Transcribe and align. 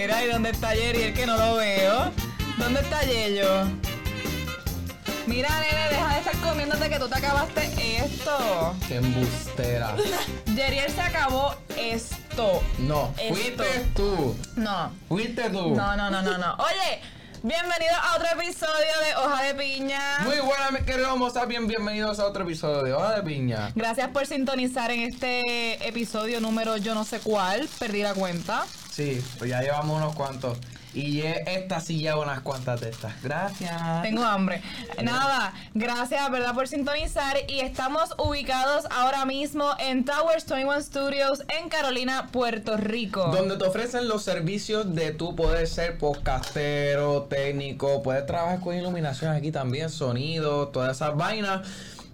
Mira, 0.00 0.24
¿y 0.24 0.28
dónde 0.28 0.50
está 0.50 0.76
Yeriel 0.76 1.12
que 1.12 1.26
no 1.26 1.36
lo 1.36 1.56
veo? 1.56 2.12
¿Dónde 2.56 2.78
está 2.82 3.02
Yello? 3.02 3.64
Mira, 5.26 5.48
nene, 5.58 5.88
deja 5.90 6.12
de 6.12 6.18
estar 6.20 6.36
comiéndote 6.36 6.88
que 6.88 7.00
tú 7.00 7.08
te 7.08 7.16
acabaste 7.16 7.96
esto. 8.04 8.76
Qué 8.86 8.94
embustera. 8.98 9.96
Yeriel 10.54 10.92
se 10.92 11.00
acabó 11.00 11.56
esto. 11.76 12.62
No, 12.78 13.12
Esto. 13.18 13.34
fuiste 13.34 13.86
tú. 13.96 14.36
No. 14.54 14.92
Fuiste 15.08 15.50
tú. 15.50 15.74
No, 15.74 15.96
no, 15.96 16.10
no, 16.12 16.22
no, 16.22 16.38
no. 16.38 16.54
Oye, 16.54 17.00
bienvenido 17.42 17.96
a 18.00 18.14
otro 18.14 18.40
episodio 18.40 19.00
de 19.04 19.16
Hoja 19.16 19.42
de 19.42 19.54
Piña. 19.56 20.20
Muy 20.20 20.38
buenas, 20.38 20.70
mis 20.70 20.82
queridos 20.82 21.18
mozas, 21.18 21.48
bien 21.48 21.66
bienvenidos 21.66 22.20
a 22.20 22.26
otro 22.26 22.44
episodio 22.44 22.84
de 22.84 22.92
Hoja 22.92 23.16
de 23.16 23.22
Piña. 23.24 23.72
Gracias 23.74 24.08
por 24.10 24.26
sintonizar 24.26 24.92
en 24.92 25.00
este 25.00 25.88
episodio 25.88 26.40
número 26.40 26.76
yo 26.76 26.94
no 26.94 27.04
sé 27.04 27.18
cuál, 27.18 27.68
perdí 27.80 28.04
la 28.04 28.14
cuenta. 28.14 28.64
Sí, 28.98 29.24
pues 29.38 29.48
ya 29.48 29.62
llevamos 29.62 29.96
unos 29.96 30.16
cuantos. 30.16 30.58
Y 30.92 31.20
esta 31.20 31.78
sí 31.78 32.00
lleva 32.00 32.18
unas 32.18 32.40
cuantas 32.40 32.80
de 32.80 32.88
estas. 32.88 33.22
Gracias. 33.22 34.02
Tengo 34.02 34.24
hambre. 34.24 34.60
Nada, 35.00 35.52
gracias, 35.72 36.28
¿verdad? 36.32 36.52
Por 36.52 36.66
sintonizar. 36.66 37.36
Y 37.46 37.60
estamos 37.60 38.12
ubicados 38.18 38.86
ahora 38.90 39.24
mismo 39.24 39.70
en 39.78 40.04
Towers 40.04 40.48
21 40.48 40.82
Studios 40.82 41.44
en 41.60 41.68
Carolina, 41.68 42.26
Puerto 42.32 42.76
Rico. 42.76 43.28
Donde 43.28 43.56
te 43.56 43.66
ofrecen 43.66 44.08
los 44.08 44.24
servicios 44.24 44.92
de 44.92 45.12
tú 45.12 45.36
poder 45.36 45.68
ser 45.68 45.96
podcastero, 45.96 47.22
técnico, 47.30 48.02
puedes 48.02 48.26
trabajar 48.26 48.58
con 48.58 48.76
iluminación 48.76 49.32
aquí 49.32 49.52
también, 49.52 49.90
sonido, 49.90 50.68
todas 50.68 50.96
esas 50.96 51.16
vainas. 51.16 51.60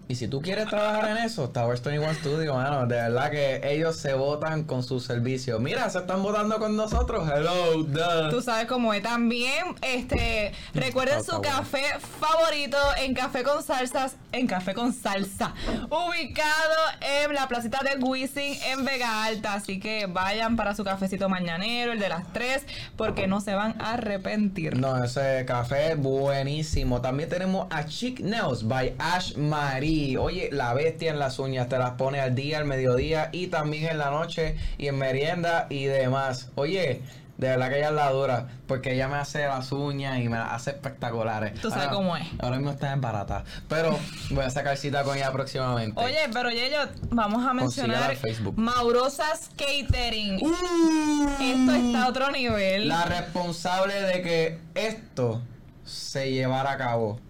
Y 0.06 0.16
si 0.16 0.28
tú 0.28 0.42
quieres 0.42 0.68
trabajar 0.68 1.08
en 1.10 1.16
eso, 1.16 1.48
Towers 1.48 1.82
21 1.82 2.14
Studio, 2.14 2.54
mano, 2.54 2.86
de 2.86 2.96
verdad 2.96 3.30
que 3.30 3.60
ellos 3.64 3.96
se 3.96 4.12
votan 4.12 4.64
con 4.64 4.82
sus 4.82 5.04
servicios. 5.04 5.58
Mira, 5.60 5.88
se 5.88 5.98
están 5.98 6.22
votando 6.22 6.58
con 6.58 6.76
nosotros. 6.76 7.26
Hello, 7.28 7.82
duh. 7.84 8.30
Tú 8.30 8.42
sabes 8.42 8.66
cómo 8.66 8.92
es. 8.92 9.02
También, 9.02 9.74
este, 9.80 10.52
recuerden 10.74 11.20
Está 11.20 11.32
su 11.32 11.38
bueno. 11.38 11.56
café 11.56 11.84
favorito 12.20 12.76
en 12.98 13.14
Café 13.14 13.42
con 13.44 13.62
Salsas, 13.62 14.16
en 14.34 14.46
Café 14.46 14.74
con 14.74 14.92
Salsa, 14.92 15.54
ubicado 15.86 16.74
en 17.00 17.34
la 17.34 17.46
placita 17.46 17.80
de 17.84 18.02
Wisin 18.02 18.58
en 18.66 18.84
Vega 18.84 19.24
Alta. 19.24 19.54
Así 19.54 19.78
que 19.78 20.06
vayan 20.06 20.56
para 20.56 20.74
su 20.74 20.84
cafecito 20.84 21.28
mañanero, 21.28 21.92
el 21.92 22.00
de 22.00 22.08
las 22.08 22.32
3, 22.32 22.66
porque 22.96 23.26
no 23.26 23.40
se 23.40 23.54
van 23.54 23.80
a 23.80 23.94
arrepentir. 23.94 24.76
No, 24.76 25.02
ese 25.02 25.44
café 25.46 25.92
es 25.92 25.98
buenísimo. 25.98 27.00
También 27.00 27.28
tenemos 27.28 27.68
a 27.70 27.86
Chic 27.86 28.20
Nails 28.20 28.66
by 28.66 28.94
Ash 28.98 29.36
Marie. 29.36 30.18
Oye, 30.18 30.48
la 30.52 30.74
bestia 30.74 31.10
en 31.10 31.18
las 31.18 31.38
uñas 31.38 31.68
te 31.68 31.78
las 31.78 31.92
pone 31.92 32.20
al 32.20 32.34
día, 32.34 32.58
al 32.58 32.64
mediodía 32.64 33.28
y 33.30 33.46
también 33.46 33.86
en 33.86 33.98
la 33.98 34.10
noche 34.10 34.56
y 34.78 34.88
en 34.88 34.98
merienda 34.98 35.66
y 35.70 35.84
demás. 35.84 36.50
Oye, 36.56 37.02
de 37.44 37.50
verdad 37.50 37.68
que 37.68 37.78
ella 37.78 37.88
es 37.88 37.94
la 37.94 38.10
dura 38.10 38.48
porque 38.66 38.94
ella 38.94 39.08
me 39.08 39.16
hace 39.16 39.46
las 39.46 39.70
uñas 39.70 40.18
y 40.18 40.28
me 40.28 40.38
las 40.38 40.52
hace 40.52 40.70
espectaculares. 40.70 41.60
Tú 41.60 41.70
sabes 41.70 41.88
cómo 41.88 42.16
es. 42.16 42.26
Ahora 42.38 42.56
mismo 42.56 42.70
está 42.70 42.92
en 42.92 43.00
barata, 43.00 43.44
pero 43.68 43.98
voy 44.30 44.44
a 44.44 44.50
sacar 44.50 44.76
cita 44.76 45.04
con 45.04 45.16
ella 45.16 45.30
próximamente. 45.30 46.00
Oye, 46.00 46.18
pero 46.32 46.50
Yello, 46.50 46.78
vamos 47.10 47.46
a 47.46 47.52
mencionar. 47.52 48.16
Maurosas 48.56 49.50
Catering. 49.56 50.40
Uh, 50.42 51.28
Esto 51.40 51.74
está 51.74 52.04
a 52.04 52.08
otro 52.08 52.30
nivel. 52.30 52.88
La 52.88 53.04
responsable 53.04 54.00
de 54.00 54.22
que 54.22 54.58
esto 54.74 55.42
se 55.84 56.32
llevara 56.32 56.72
a 56.72 56.78
cabo. 56.78 57.20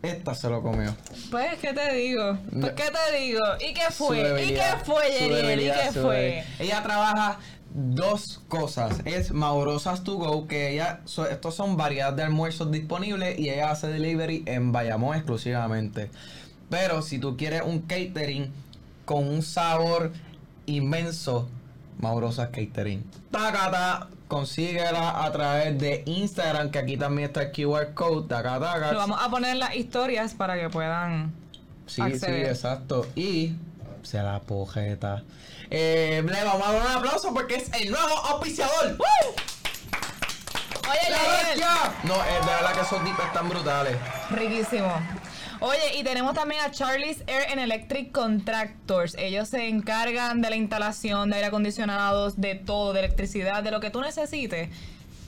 Esta 0.00 0.32
se 0.32 0.48
lo 0.48 0.62
comió. 0.62 0.94
Pues, 1.28 1.58
¿qué 1.58 1.72
te 1.72 1.92
digo? 1.92 2.38
Pues, 2.52 2.72
¿qué 2.74 2.84
te 2.84 3.18
digo? 3.18 3.42
¿Y 3.58 3.74
qué 3.74 3.90
fue? 3.90 4.44
¿Y 4.44 4.54
qué 4.54 4.74
fue, 4.84 5.10
Yeriel? 5.10 5.60
¿Y 5.60 5.64
qué 5.64 6.00
fue? 6.00 6.44
Ella 6.60 6.82
trabaja 6.84 7.38
dos 7.78 8.40
cosas. 8.48 9.00
Es 9.04 9.32
Maurosas 9.32 10.02
to 10.04 10.16
go, 10.16 10.46
que 10.48 10.72
ella, 10.72 11.00
so- 11.04 11.26
estos 11.28 11.54
son 11.54 11.76
variedad 11.76 12.12
de 12.12 12.22
almuerzos 12.24 12.70
disponibles 12.70 13.38
y 13.38 13.50
ella 13.50 13.70
hace 13.70 13.88
delivery 13.88 14.42
en 14.46 14.72
Bayamón 14.72 15.16
exclusivamente. 15.16 16.10
Pero 16.70 17.02
si 17.02 17.18
tú 17.18 17.36
quieres 17.36 17.62
un 17.64 17.80
catering 17.82 18.50
con 19.04 19.26
un 19.26 19.42
sabor 19.42 20.12
inmenso, 20.66 21.48
Maurosas 21.98 22.48
Catering. 22.50 23.02
Tacata, 23.30 24.08
consíguela 24.28 25.24
a 25.24 25.32
través 25.32 25.78
de 25.78 26.02
Instagram, 26.06 26.70
que 26.70 26.78
aquí 26.78 26.96
también 26.96 27.28
está 27.28 27.42
el 27.42 27.52
QR 27.52 27.94
code, 27.94 28.28
taca, 28.28 28.60
taca. 28.60 28.92
Lo 28.92 28.98
vamos 28.98 29.18
a 29.20 29.30
poner 29.30 29.52
en 29.52 29.58
las 29.60 29.74
historias 29.76 30.34
para 30.34 30.58
que 30.60 30.68
puedan. 30.68 31.32
Sí, 31.86 32.02
acceder. 32.02 32.44
sí, 32.44 32.50
exacto. 32.50 33.06
Y 33.16 33.54
se 34.08 34.22
la 34.22 34.40
pojeta. 34.40 35.22
Eh, 35.70 36.24
le 36.24 36.44
vamos 36.44 36.66
a 36.66 36.72
dar 36.72 36.82
un 36.82 36.92
aplauso 36.92 37.34
porque 37.34 37.56
es 37.56 37.70
el 37.74 37.90
nuevo 37.90 38.08
auspiciador. 38.08 38.96
Oye, 40.88 41.10
¡La 41.10 41.18
Yeriel, 41.18 41.46
bestia! 41.46 41.94
No, 42.04 42.14
eh, 42.14 42.40
de 42.40 42.46
verdad 42.46 42.72
que 42.72 42.80
esos 42.80 43.04
dips 43.04 43.18
están 43.20 43.50
brutales. 43.50 43.96
Riquísimo. 44.30 44.90
Oye, 45.60 45.96
y 45.98 46.04
tenemos 46.04 46.32
también 46.34 46.62
a 46.62 46.70
Charlie's 46.70 47.22
Air 47.26 47.50
and 47.50 47.60
Electric 47.60 48.12
Contractors. 48.12 49.14
Ellos 49.18 49.48
se 49.48 49.68
encargan 49.68 50.40
de 50.40 50.48
la 50.48 50.56
instalación 50.56 51.28
de 51.28 51.36
aire 51.36 51.48
acondicionados, 51.48 52.40
de 52.40 52.54
todo, 52.54 52.94
de 52.94 53.00
electricidad, 53.00 53.62
de 53.62 53.70
lo 53.70 53.80
que 53.80 53.90
tú 53.90 54.00
necesites. 54.00 54.70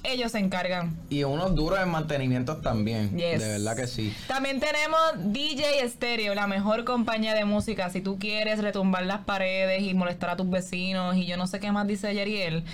Ellos 0.03 0.33
se 0.33 0.39
encargan. 0.39 0.97
Y 1.11 1.25
unos 1.25 1.55
duros 1.55 1.79
en 1.81 1.89
mantenimiento 1.91 2.57
también. 2.59 3.17
Yes. 3.17 3.41
De 3.41 3.49
verdad 3.49 3.77
que 3.77 3.87
sí. 3.87 4.15
También 4.27 4.61
tenemos 4.61 4.99
DJ 5.17 5.87
Stereo, 5.89 6.35
la 6.35 6.47
mejor 6.47 6.85
compañía 6.85 7.35
de 7.35 7.45
música. 7.45 7.91
Si 7.91 8.01
tú 8.01 8.19
quieres 8.19 8.61
retumbar 8.61 9.05
las 9.05 9.21
paredes 9.21 9.83
y 9.83 9.95
molestar 9.95 10.31
a 10.31 10.37
tus 10.37 10.49
vecinos 10.49 11.17
y 11.17 11.27
yo 11.27 11.37
no 11.37 11.47
sé 11.47 11.61
qué 11.61 11.71
más 11.73 11.87
dice 11.87 12.15
Yeriel, 12.15 12.65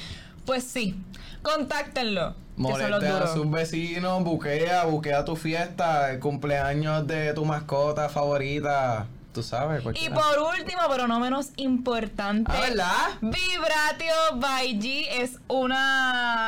pues 0.45 0.65
sí, 0.65 0.95
contáctenlo. 1.43 2.35
Moleste 2.57 3.07
a 3.09 3.27
sus 3.27 3.51
vecinos, 3.51 4.25
buquea, 4.25 4.85
buquea 4.85 5.25
tu 5.25 5.37
fiesta, 5.37 6.11
el 6.13 6.21
cumpleaños 6.21 7.07
de 7.07 7.35
tu 7.35 7.45
mascota 7.45 8.09
favorita. 8.09 9.07
Tú 9.35 9.43
sabes, 9.43 9.83
Y 10.01 10.09
por 10.09 10.39
último, 10.59 10.81
pero 10.89 11.07
no 11.07 11.21
menos 11.21 11.49
importante, 11.57 12.51
Ah, 12.55 12.61
¿verdad? 12.61 13.09
Vibratio 13.21 14.15
by 14.37 14.79
G 14.81 15.07
es 15.11 15.33
una 15.49 16.46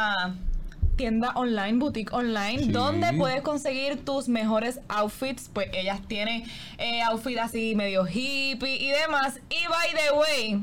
tienda 0.99 1.33
online, 1.35 1.79
boutique 1.79 2.13
online, 2.13 2.59
Sí. 2.65 2.71
donde 2.73 3.15
puedes 3.15 3.41
conseguir 3.41 4.05
tus 4.05 4.29
mejores 4.29 4.81
outfits. 4.91 5.49
Pues 5.51 5.69
ellas 5.73 6.01
tienen 6.07 6.45
eh, 6.77 7.01
outfits 7.05 7.41
así 7.41 7.75
medio 7.75 8.05
hippie 8.07 8.77
y 8.77 8.91
demás. 8.91 9.41
Y 9.49 9.67
by 9.67 9.89
the 9.95 10.13
way, 10.15 10.61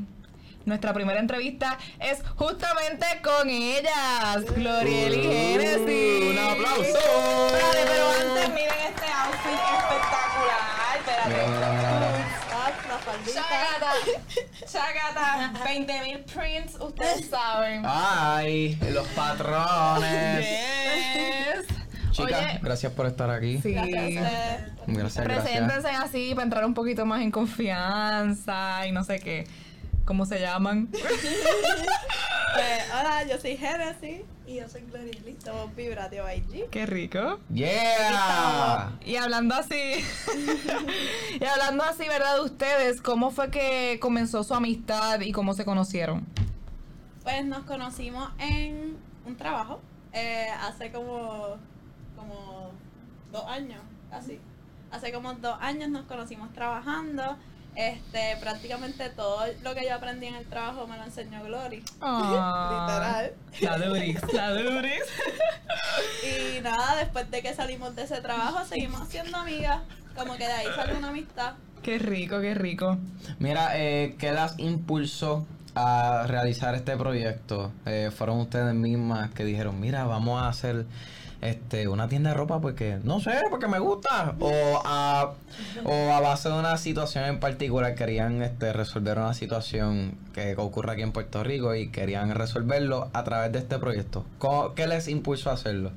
nuestra 0.64 0.92
primera 0.92 1.18
entrevista 1.18 1.78
es 1.98 2.22
justamente 2.36 3.06
con 3.24 3.50
ellas, 3.50 4.44
Gloriel 4.54 5.14
y 5.14 5.26
Uh, 5.26 5.30
Genesis. 5.32 6.30
un 6.30 6.38
aplauso. 6.38 6.82
Espérate, 6.84 7.84
pero 7.86 8.10
antes 8.10 8.48
miren 8.54 8.80
este 8.90 9.06
outfit 9.06 9.60
espectacular. 9.78 10.98
Espérate. 10.98 11.85
Chacata, 13.34 13.92
chacata, 14.70 15.52
20 15.64 16.00
mil 16.02 16.18
prints, 16.24 16.76
ustedes 16.80 17.28
saben. 17.28 17.82
Ay, 17.84 18.78
los 18.92 19.06
patrones. 19.08 20.46
Yes. 20.46 21.66
Chicas, 22.12 22.40
Oye, 22.40 22.60
gracias 22.62 22.92
por 22.92 23.06
estar 23.06 23.30
aquí. 23.30 23.58
sí. 23.62 23.72
Gracias, 23.74 24.72
gracias. 24.86 25.24
Preséntense 25.24 25.88
así 25.88 26.30
para 26.34 26.44
entrar 26.44 26.64
un 26.64 26.72
poquito 26.74 27.04
más 27.04 27.20
en 27.20 27.30
confianza 27.30 28.86
y 28.86 28.92
no 28.92 29.04
sé 29.04 29.18
qué. 29.18 29.46
¿Cómo 30.06 30.24
se 30.24 30.40
llaman? 30.40 30.88
Pues, 32.54 32.84
hola, 32.90 33.22
yo 33.28 33.38
soy 33.38 33.54
Genesis 33.58 34.22
y 34.46 34.54
yo 34.54 34.66
soy 34.66 34.80
Glorieli. 34.90 35.36
Somos 35.44 35.76
Vibratio 35.76 36.24
IG. 36.32 36.70
Qué 36.70 36.86
rico. 36.86 37.38
Yeah. 37.52 38.98
Y 39.04 39.16
hablando 39.16 39.54
así, 39.54 39.74
y 41.38 41.44
hablando 41.44 41.84
así, 41.84 42.08
¿verdad? 42.08 42.36
De 42.36 42.40
ustedes, 42.40 43.02
¿cómo 43.02 43.30
fue 43.30 43.50
que 43.50 43.98
comenzó 44.00 44.42
su 44.42 44.54
amistad 44.54 45.20
y 45.20 45.32
cómo 45.32 45.52
se 45.52 45.66
conocieron? 45.66 46.24
Pues 47.24 47.44
nos 47.44 47.64
conocimos 47.64 48.30
en 48.38 48.96
un 49.26 49.36
trabajo 49.36 49.82
eh, 50.14 50.48
hace 50.62 50.90
como, 50.92 51.56
como 52.16 52.70
dos 53.32 53.44
años, 53.48 53.82
casi. 54.08 54.40
Hace 54.90 55.12
como 55.12 55.34
dos 55.34 55.58
años 55.60 55.90
nos 55.90 56.06
conocimos 56.06 56.54
trabajando. 56.54 57.36
Este, 57.76 58.38
prácticamente 58.40 59.10
todo 59.10 59.44
lo 59.62 59.74
que 59.74 59.84
yo 59.84 59.94
aprendí 59.94 60.26
en 60.26 60.34
el 60.34 60.46
trabajo 60.46 60.86
me 60.86 60.96
lo 60.96 61.04
enseñó 61.04 61.44
Glory. 61.44 61.76
Literal. 62.00 63.32
La 63.60 63.78
Durix, 63.78 64.32
la 64.32 64.52
Durix. 64.54 65.04
Y 66.24 66.60
nada, 66.62 66.96
después 66.96 67.30
de 67.30 67.42
que 67.42 67.54
salimos 67.54 67.94
de 67.94 68.04
ese 68.04 68.20
trabajo, 68.22 68.64
seguimos 68.64 69.06
siendo 69.08 69.36
amigas. 69.36 69.82
Como 70.16 70.36
que 70.38 70.46
de 70.46 70.52
ahí 70.52 70.66
salió 70.74 70.96
una 70.96 71.08
amistad. 71.08 71.52
Qué 71.82 71.98
rico, 71.98 72.40
qué 72.40 72.54
rico. 72.54 72.96
Mira, 73.38 73.78
eh, 73.78 74.16
¿qué 74.18 74.32
las 74.32 74.58
impulsó 74.58 75.46
a 75.74 76.24
realizar 76.26 76.74
este 76.74 76.96
proyecto? 76.96 77.72
Eh, 77.84 78.10
¿Fueron 78.16 78.38
ustedes 78.40 78.74
mismas 78.74 79.30
que 79.32 79.44
dijeron, 79.44 79.78
mira, 79.78 80.04
vamos 80.04 80.42
a 80.42 80.48
hacer 80.48 80.86
este, 81.42 81.86
una 81.88 82.08
tienda 82.08 82.30
de 82.30 82.36
ropa 82.36 82.60
porque, 82.60 82.98
no 83.04 83.20
sé, 83.20 83.32
porque 83.50 83.66
me 83.68 83.78
gusta. 83.78 84.34
O 84.40 84.82
a, 84.84 85.34
o 85.84 85.92
a 86.12 86.20
base 86.20 86.48
de 86.48 86.58
una 86.58 86.76
situación 86.78 87.24
en 87.24 87.40
particular 87.40 87.94
querían 87.94 88.42
este, 88.42 88.72
resolver 88.72 89.18
una 89.18 89.34
situación 89.34 90.16
que 90.34 90.54
ocurre 90.56 90.92
aquí 90.92 91.02
en 91.02 91.12
Puerto 91.12 91.44
Rico 91.44 91.74
y 91.74 91.88
querían 91.90 92.30
resolverlo 92.34 93.10
a 93.12 93.22
través 93.24 93.52
de 93.52 93.58
este 93.58 93.78
proyecto. 93.78 94.24
¿Cómo- 94.38 94.74
¿Qué 94.74 94.86
les 94.86 95.08
impulsó 95.08 95.50
a 95.50 95.54
hacerlo? 95.54 95.90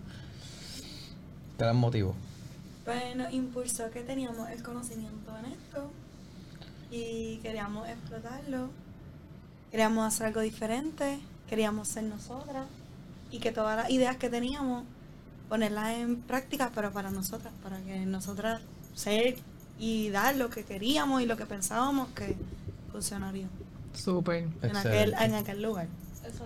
¿Qué 1.58 1.66
les 1.66 1.76
motivó? 1.76 2.16
Pues 2.86 3.16
nos 3.16 3.32
impulsó 3.34 3.90
que 3.92 4.02
teníamos 4.02 4.50
el 4.50 4.64
conocimiento 4.64 5.32
en 5.40 5.52
esto 5.52 5.92
y 6.92 7.38
queríamos 7.44 7.88
explotarlo. 7.88 8.70
Queríamos 9.72 10.08
hacer 10.08 10.28
algo 10.28 10.42
diferente, 10.42 11.20
queríamos 11.48 11.88
ser 11.88 12.04
nosotras 12.06 12.66
y 13.30 13.38
que 13.40 13.52
todas 13.52 13.78
las 13.78 13.90
ideas 13.92 14.18
que 14.18 14.30
teníamos 14.30 14.84
ponerlas 15.50 15.98
en 15.98 16.22
práctica, 16.22 16.72
pero 16.74 16.92
para 16.92 17.10
nosotras, 17.10 17.52
para 17.64 17.80
que 17.82 18.06
nosotras 18.06 18.62
ser 18.96 19.36
y 19.80 20.10
dar 20.10 20.36
lo 20.36 20.50
que 20.50 20.64
queríamos 20.64 21.22
y 21.22 21.26
lo 21.26 21.36
que 21.38 21.46
pensábamos 21.46 22.10
que 22.10 22.36
funcionaría 22.92 23.48
Súper. 23.94 24.48
en 24.62 24.78
aquel, 24.78 25.14
en 25.20 25.34
aquel 25.34 25.62
lugar. 25.62 25.88
Exacto. 26.24 26.46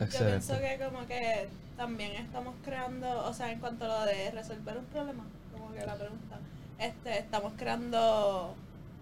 Excelente. 0.00 0.46
Yo 0.46 0.58
pienso 0.58 0.78
que 0.78 0.84
como 0.84 1.06
que 1.06 1.48
también 1.76 2.12
estamos 2.12 2.54
creando, 2.64 3.24
o 3.24 3.34
sea, 3.34 3.50
en 3.50 3.58
cuanto 3.58 3.84
a 3.86 3.88
lo 3.88 4.06
de 4.06 4.30
resolver 4.30 4.78
un 4.78 4.84
problema, 4.86 5.24
como 5.52 5.72
que 5.72 5.84
la 5.84 5.96
pregunta, 5.96 6.38
este, 6.78 7.18
estamos 7.18 7.52
creando, 7.56 8.54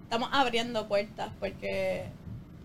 estamos 0.04 0.30
abriendo 0.32 0.88
puertas 0.88 1.30
porque 1.38 2.06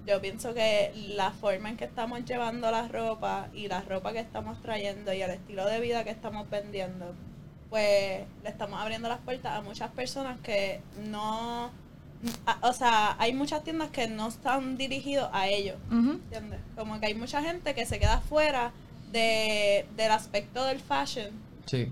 yo 0.08 0.20
pienso 0.22 0.54
que 0.54 0.92
la 1.16 1.32
forma 1.32 1.70
en 1.70 1.78
que 1.78 1.86
estamos 1.86 2.24
llevando 2.26 2.70
la 2.72 2.88
ropa 2.88 3.48
y 3.54 3.68
la 3.68 3.82
ropa 3.82 4.12
que 4.14 4.20
estamos 4.20 4.62
trayendo 4.62 5.14
y 5.14 5.22
el 5.22 5.32
estilo 5.32 5.66
de 5.66 5.80
vida 5.80 6.04
que 6.04 6.10
estamos 6.10 6.50
vendiendo, 6.50 7.14
pues 7.70 8.26
le 8.44 8.50
estamos 8.50 8.80
abriendo 8.82 9.08
las 9.10 9.20
puertas 9.20 9.54
a 9.58 9.62
muchas 9.62 9.92
personas 9.92 10.40
que 10.42 10.82
no, 11.10 11.72
a- 12.46 12.58
o 12.68 12.74
sea, 12.74 13.16
hay 13.20 13.34
muchas 13.34 13.64
tiendas 13.64 13.90
que 13.92 14.08
no 14.08 14.28
están 14.28 14.78
dirigidos 14.78 15.30
a 15.34 15.48
ellos. 15.48 15.78
Ujú. 15.88 16.12
¿Entiendes? 16.12 16.60
Como 16.76 17.00
que 17.00 17.06
hay 17.08 17.16
mucha 17.16 17.42
gente 17.44 17.74
que 17.76 17.86
se 17.86 18.00
queda 18.00 18.20
fuera 18.22 18.72
de, 19.12 19.86
del 19.96 20.12
aspecto 20.12 20.64
del 20.66 20.80
fashion 20.80 21.30
Sí. 21.66 21.92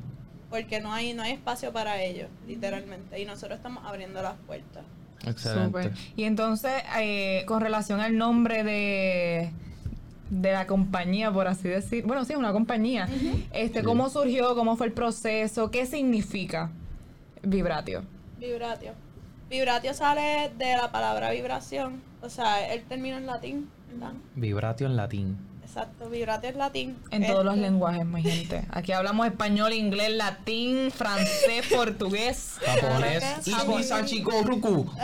porque 0.49 0.79
no 0.79 0.91
hay 0.93 1.13
no 1.13 1.21
hay 1.23 1.33
espacio 1.33 1.71
para 1.71 2.01
ellos, 2.01 2.27
literalmente. 2.47 3.19
Y 3.19 3.25
nosotros 3.25 3.57
estamos 3.57 3.83
abriendo 3.85 4.21
las 4.21 4.35
puertas. 4.47 4.83
Excelente. 5.25 5.65
Súper. 5.65 5.93
Y 6.15 6.23
entonces, 6.23 6.71
eh, 6.99 7.43
con 7.45 7.61
relación 7.61 7.99
al 7.99 8.17
nombre 8.17 8.63
de, 8.63 9.51
de 10.29 10.51
la 10.51 10.65
compañía, 10.67 11.31
por 11.31 11.47
así 11.47 11.67
decir, 11.67 12.05
bueno, 12.05 12.23
sí, 12.25 12.33
es 12.33 12.39
una 12.39 12.51
compañía. 12.51 13.07
este, 13.51 13.79
Sí. 13.79 13.85
¿Cómo 13.85 14.09
surgió? 14.09 14.55
¿Cómo 14.55 14.75
fue 14.77 14.87
el 14.87 14.93
proceso? 14.93 15.71
¿Qué 15.71 15.85
significa 15.85 16.71
Vibratio? 17.43 18.03
Vibratio. 18.39 18.93
Vibratio 19.49 19.93
sale 19.93 20.51
de 20.57 20.77
la 20.77 20.91
palabra 20.91 21.31
vibración, 21.31 22.01
o 22.21 22.29
sea, 22.29 22.71
el 22.73 22.83
término 22.83 23.17
en 23.17 23.25
latín, 23.25 23.69
¿verdad? 23.91 24.13
Vibratio 24.35 24.85
en 24.87 24.95
latín. 24.95 25.37
Exacto, 25.69 26.09
vibratio 26.09 26.49
es 26.49 26.55
latín. 26.55 26.97
En 27.11 27.27
todos 27.27 27.45
los 27.45 27.53
Este, 27.53 27.67
lenguajes, 27.69 28.03
mi 28.03 28.23
gente. 28.23 28.65
Aquí 28.71 28.91
hablamos 28.91 29.27
español, 29.27 29.71
inglés, 29.71 30.09
latín, 30.13 30.89
francés, 30.91 31.67
portugués. 31.75 32.55
Japonés. 32.65 33.23
Ruku. 34.43 34.91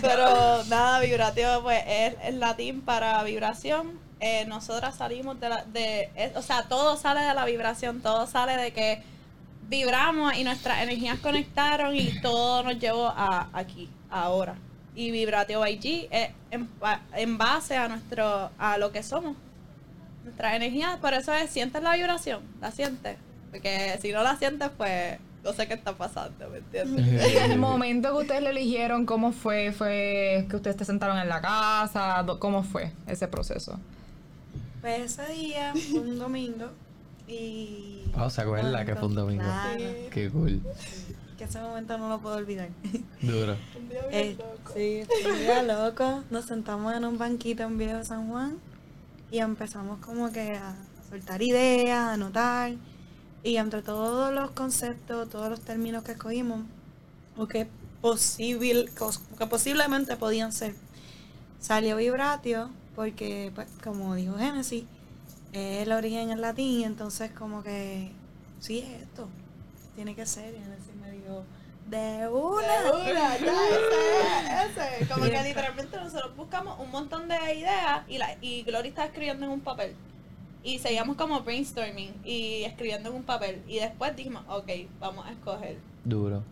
Pero 0.00 0.64
nada, 0.64 1.00
vibratio 1.00 1.60
pues 1.62 1.82
es, 1.86 2.14
es 2.24 2.34
latín 2.34 2.80
para 2.80 3.22
vibración. 3.24 4.00
Eh, 4.20 4.46
nosotras 4.46 4.96
salimos 4.96 5.38
de 5.38 5.48
la, 5.50 5.64
de, 5.66 6.10
es- 6.16 6.34
o 6.34 6.40
sea, 6.42 6.62
todo 6.62 6.96
sale 6.96 7.20
de 7.20 7.34
la 7.34 7.44
vibración, 7.44 8.00
todo 8.00 8.26
sale 8.26 8.56
de 8.56 8.72
que 8.72 9.02
vibramos 9.68 10.34
y 10.34 10.44
nuestras 10.44 10.82
energías 10.82 11.18
conectaron 11.18 11.94
y 11.94 12.18
todo 12.22 12.62
nos 12.62 12.78
llevó 12.78 13.06
a 13.08 13.48
aquí, 13.52 13.90
ahora. 14.10 14.54
Y 14.98 15.12
Vibratio 15.12 15.60
by 15.60 15.78
G 15.78 16.08
es 16.10 16.30
en, 16.50 16.68
ba- 16.80 17.02
en 17.14 17.38
base 17.38 17.76
a 17.76 17.86
nuestro, 17.86 18.50
a 18.58 18.78
lo 18.78 18.90
que 18.90 19.04
somos. 19.04 19.36
Nuestra 20.24 20.56
energía, 20.56 20.98
por 21.00 21.14
eso 21.14 21.32
es, 21.32 21.50
¿sientes 21.50 21.80
la 21.84 21.94
vibración? 21.94 22.42
¿La 22.60 22.72
sientes? 22.72 23.16
Porque 23.52 23.96
si 24.02 24.10
no 24.10 24.24
la 24.24 24.36
sientes, 24.36 24.70
pues 24.76 25.18
no 25.44 25.52
sé 25.52 25.68
qué 25.68 25.74
está 25.74 25.92
pasando, 25.96 26.50
¿me 26.50 26.58
entiendes? 26.58 27.32
El 27.44 27.60
momento 27.60 28.08
que 28.10 28.22
ustedes 28.22 28.42
lo 28.42 28.48
eligieron, 28.48 29.06
¿cómo 29.06 29.30
fue? 29.30 29.70
¿Fue 29.70 30.46
que 30.50 30.56
ustedes 30.56 30.76
se 30.76 30.84
sentaron 30.84 31.16
en 31.18 31.28
la 31.28 31.40
casa? 31.40 32.26
¿Cómo 32.40 32.64
fue 32.64 32.90
ese 33.06 33.28
proceso? 33.28 33.78
Pues 34.80 35.16
ese 35.16 35.32
día 35.32 35.74
fue 35.92 36.00
un 36.00 36.18
domingo 36.18 36.70
y... 37.28 38.02
Oh, 38.16 38.28
¿se 38.30 38.40
acuerda 38.40 38.84
que 38.84 38.96
fue 38.96 39.06
un 39.06 39.14
domingo? 39.14 39.44
Claro, 39.44 39.84
Qué 40.10 40.28
cool. 40.28 40.60
Que 41.38 41.44
ese 41.44 41.60
momento 41.60 41.96
no 41.96 42.08
lo 42.08 42.20
puedo 42.20 42.36
olvidar. 42.36 42.68
Duro. 43.22 43.56
Un 43.78 43.88
día 43.88 44.02
bien 44.08 44.12
Eh, 44.12 44.36
loco. 44.38 44.72
sí, 44.74 45.02
un 45.26 45.38
día 45.38 45.62
loco. 45.62 46.24
Nos 46.30 46.44
sentamos 46.46 46.92
en 46.94 47.04
un 47.04 47.16
banquito 47.16 47.62
en 47.62 47.78
Viejo 47.78 48.04
San 48.04 48.28
Juan 48.28 48.58
y 49.30 49.38
empezamos 49.38 49.98
como 50.04 50.30
que 50.32 50.56
a 50.56 50.74
soltar 51.08 51.40
ideas, 51.42 51.98
a 51.98 52.12
anotar. 52.14 52.72
Y 53.44 53.56
entre 53.56 53.82
todos 53.82 54.34
los 54.34 54.50
conceptos, 54.50 55.30
todos 55.30 55.48
los 55.48 55.60
términos 55.60 56.02
que 56.02 56.12
escogimos, 56.12 56.60
o 57.36 57.46
que, 57.46 57.68
posible, 58.00 58.90
que 59.38 59.46
posiblemente 59.46 60.16
podían 60.16 60.52
ser, 60.52 60.74
salió 61.60 61.96
vibratio, 61.96 62.68
porque, 62.96 63.52
pues, 63.54 63.68
como 63.82 64.16
dijo 64.16 64.36
Génesis, 64.36 64.84
es 65.52 65.86
el 65.86 65.92
origen 65.92 66.30
en 66.30 66.40
latín, 66.40 66.82
entonces 66.82 67.30
como 67.30 67.62
que, 67.62 68.10
sí, 68.60 68.80
es 68.80 69.02
esto, 69.02 69.28
tiene 69.94 70.16
que 70.16 70.26
ser. 70.26 70.52
Génesis 70.52 70.94
me 71.08 71.16
dijo, 71.16 71.44
de 71.88 72.28
una. 72.28 72.92
Una, 72.92 73.38
ya, 73.38 74.66
ese, 74.66 75.02
ese. 75.02 75.08
Como 75.08 75.24
que 75.24 75.42
literalmente 75.42 75.96
nosotros 75.96 76.36
buscamos 76.36 76.78
un 76.78 76.90
montón 76.90 77.28
de 77.28 77.36
ideas 77.54 78.02
y, 78.08 78.18
la, 78.18 78.36
y 78.40 78.62
Glory 78.62 78.88
está 78.88 79.06
escribiendo 79.06 79.46
en 79.46 79.52
un 79.52 79.60
papel. 79.60 79.94
Y 80.62 80.78
seguíamos 80.78 81.16
como 81.16 81.40
brainstorming 81.40 82.14
y 82.24 82.64
escribiendo 82.64 83.10
en 83.10 83.16
un 83.16 83.22
papel. 83.22 83.62
Y 83.68 83.78
después 83.78 84.14
dijimos, 84.16 84.42
ok, 84.48 84.68
vamos 85.00 85.26
a 85.26 85.30
escoger. 85.30 85.78
Duro. 86.04 86.42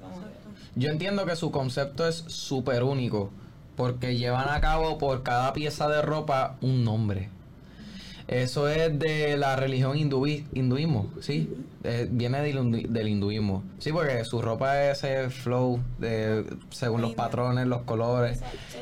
Yo 0.75 0.91
entiendo 0.91 1.27
que 1.27 1.37
su 1.37 1.51
concepto 1.51 2.07
es 2.07 2.17
súper 2.17 2.83
único 2.83 3.31
porque 3.77 4.17
llevan 4.17 4.49
a 4.49 4.61
cabo 4.61 4.97
por 4.97 5.23
cada 5.23 5.53
pieza 5.53 5.89
de 5.89 6.03
ropa 6.03 6.57
un 6.63 6.85
nombre. 6.85 7.29
Eso 8.29 8.69
es 8.69 8.99
de 8.99 9.37
la 9.37 9.55
religión 9.55 9.97
hindui- 9.97 10.45
hinduismo, 10.53 11.11
¿sí? 11.21 11.49
Eh, 11.85 12.09
viene 12.11 12.41
del, 12.43 12.57
hindu- 12.59 12.89
del 12.89 13.07
hinduismo. 13.09 13.63
Sí, 13.79 13.93
porque 13.93 14.25
su 14.25 14.43
ropa 14.43 14.83
es 14.91 15.05
ese 15.05 15.31
flow 15.31 15.79
de, 15.99 16.45
según 16.71 17.03
los 17.03 17.15
patrones, 17.15 17.69
los 17.69 17.83
colores 17.83 18.41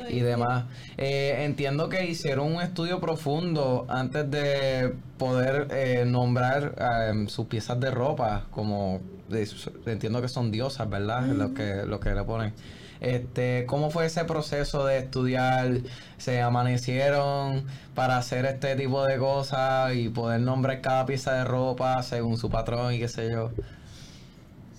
y 0.09 0.21
demás. 0.21 0.65
Eh, 0.97 1.45
entiendo 1.45 1.91
que 1.91 2.07
hicieron 2.07 2.55
un 2.55 2.63
estudio 2.63 3.01
profundo 3.01 3.85
antes 3.91 4.31
de 4.31 4.95
poder 5.19 5.69
eh, 5.71 6.05
nombrar 6.07 6.75
eh, 6.79 7.25
sus 7.29 7.47
piezas 7.47 7.79
de 7.81 7.91
ropa 7.91 8.47
como 8.51 9.01
de- 9.29 9.47
entiendo 9.85 10.23
que 10.23 10.29
son 10.29 10.51
diosas, 10.51 10.89
¿verdad? 10.89 11.27
Lo 11.27 11.53
que 11.53 11.85
lo 11.85 12.01
que 12.01 12.15
le 12.15 12.23
ponen. 12.25 12.55
Este, 13.01 13.67
¿cómo 13.67 13.91
fue 13.91 14.07
ese 14.07 14.25
proceso 14.25 14.87
de 14.87 14.99
estudiar? 14.99 15.81
¿Se 16.19 16.41
amanecieron 16.41 17.67
para 17.95 18.17
hacer 18.17 18.47
este 18.47 18.77
tipo 18.77 19.05
de 19.05 19.19
cosas 19.19 19.95
y 19.95 20.09
poder 20.09 20.41
nombrar 20.41 20.81
cada 20.81 21.07
pieza 21.07 21.33
de 21.35 21.45
ropa 21.45 22.03
según 22.03 22.39
su 22.39 22.51
patrón 22.51 22.95
y 22.95 22.99
qué 22.99 23.09
sé 23.09 23.31
yo? 23.31 23.51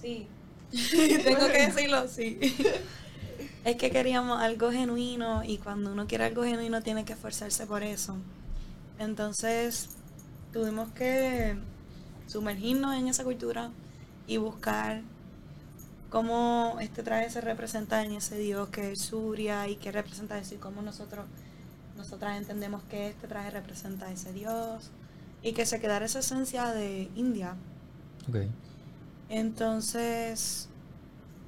Sí. 0.01 0.27
Tengo 1.23 1.47
que 1.47 1.61
decirlo, 1.67 2.07
sí. 2.07 2.39
es 3.65 3.75
que 3.75 3.91
queríamos 3.91 4.41
algo 4.41 4.71
genuino 4.71 5.43
y 5.43 5.57
cuando 5.57 5.91
uno 5.91 6.07
quiere 6.07 6.25
algo 6.25 6.43
genuino 6.43 6.81
tiene 6.81 7.05
que 7.05 7.13
esforzarse 7.13 7.65
por 7.65 7.83
eso. 7.83 8.15
Entonces 8.99 9.89
tuvimos 10.53 10.89
que 10.91 11.55
sumergirnos 12.27 12.95
en 12.95 13.07
esa 13.07 13.23
cultura 13.23 13.71
y 14.27 14.37
buscar 14.37 15.01
cómo 16.15 16.77
este 16.79 17.03
traje 17.03 17.29
se 17.29 17.41
representa 17.41 18.01
en 18.01 18.13
ese 18.13 18.37
dios 18.37 18.69
que 18.69 18.93
es 18.93 19.01
Surya 19.01 19.67
y 19.67 19.75
qué 19.75 19.91
representa 19.91 20.37
eso 20.37 20.55
y 20.55 20.57
cómo 20.57 20.81
nosotros 20.81 21.25
nosotras 21.97 22.37
entendemos 22.37 22.81
que 22.83 23.09
este 23.09 23.27
traje 23.27 23.51
representa 23.51 24.05
a 24.05 24.13
ese 24.13 24.31
dios 24.31 24.91
y 25.43 25.51
que 25.51 25.65
se 25.65 25.81
quedara 25.81 26.05
esa 26.05 26.19
esencia 26.19 26.67
de 26.67 27.09
India 27.15 27.55
Ok. 28.29 28.37
entonces, 29.27 30.69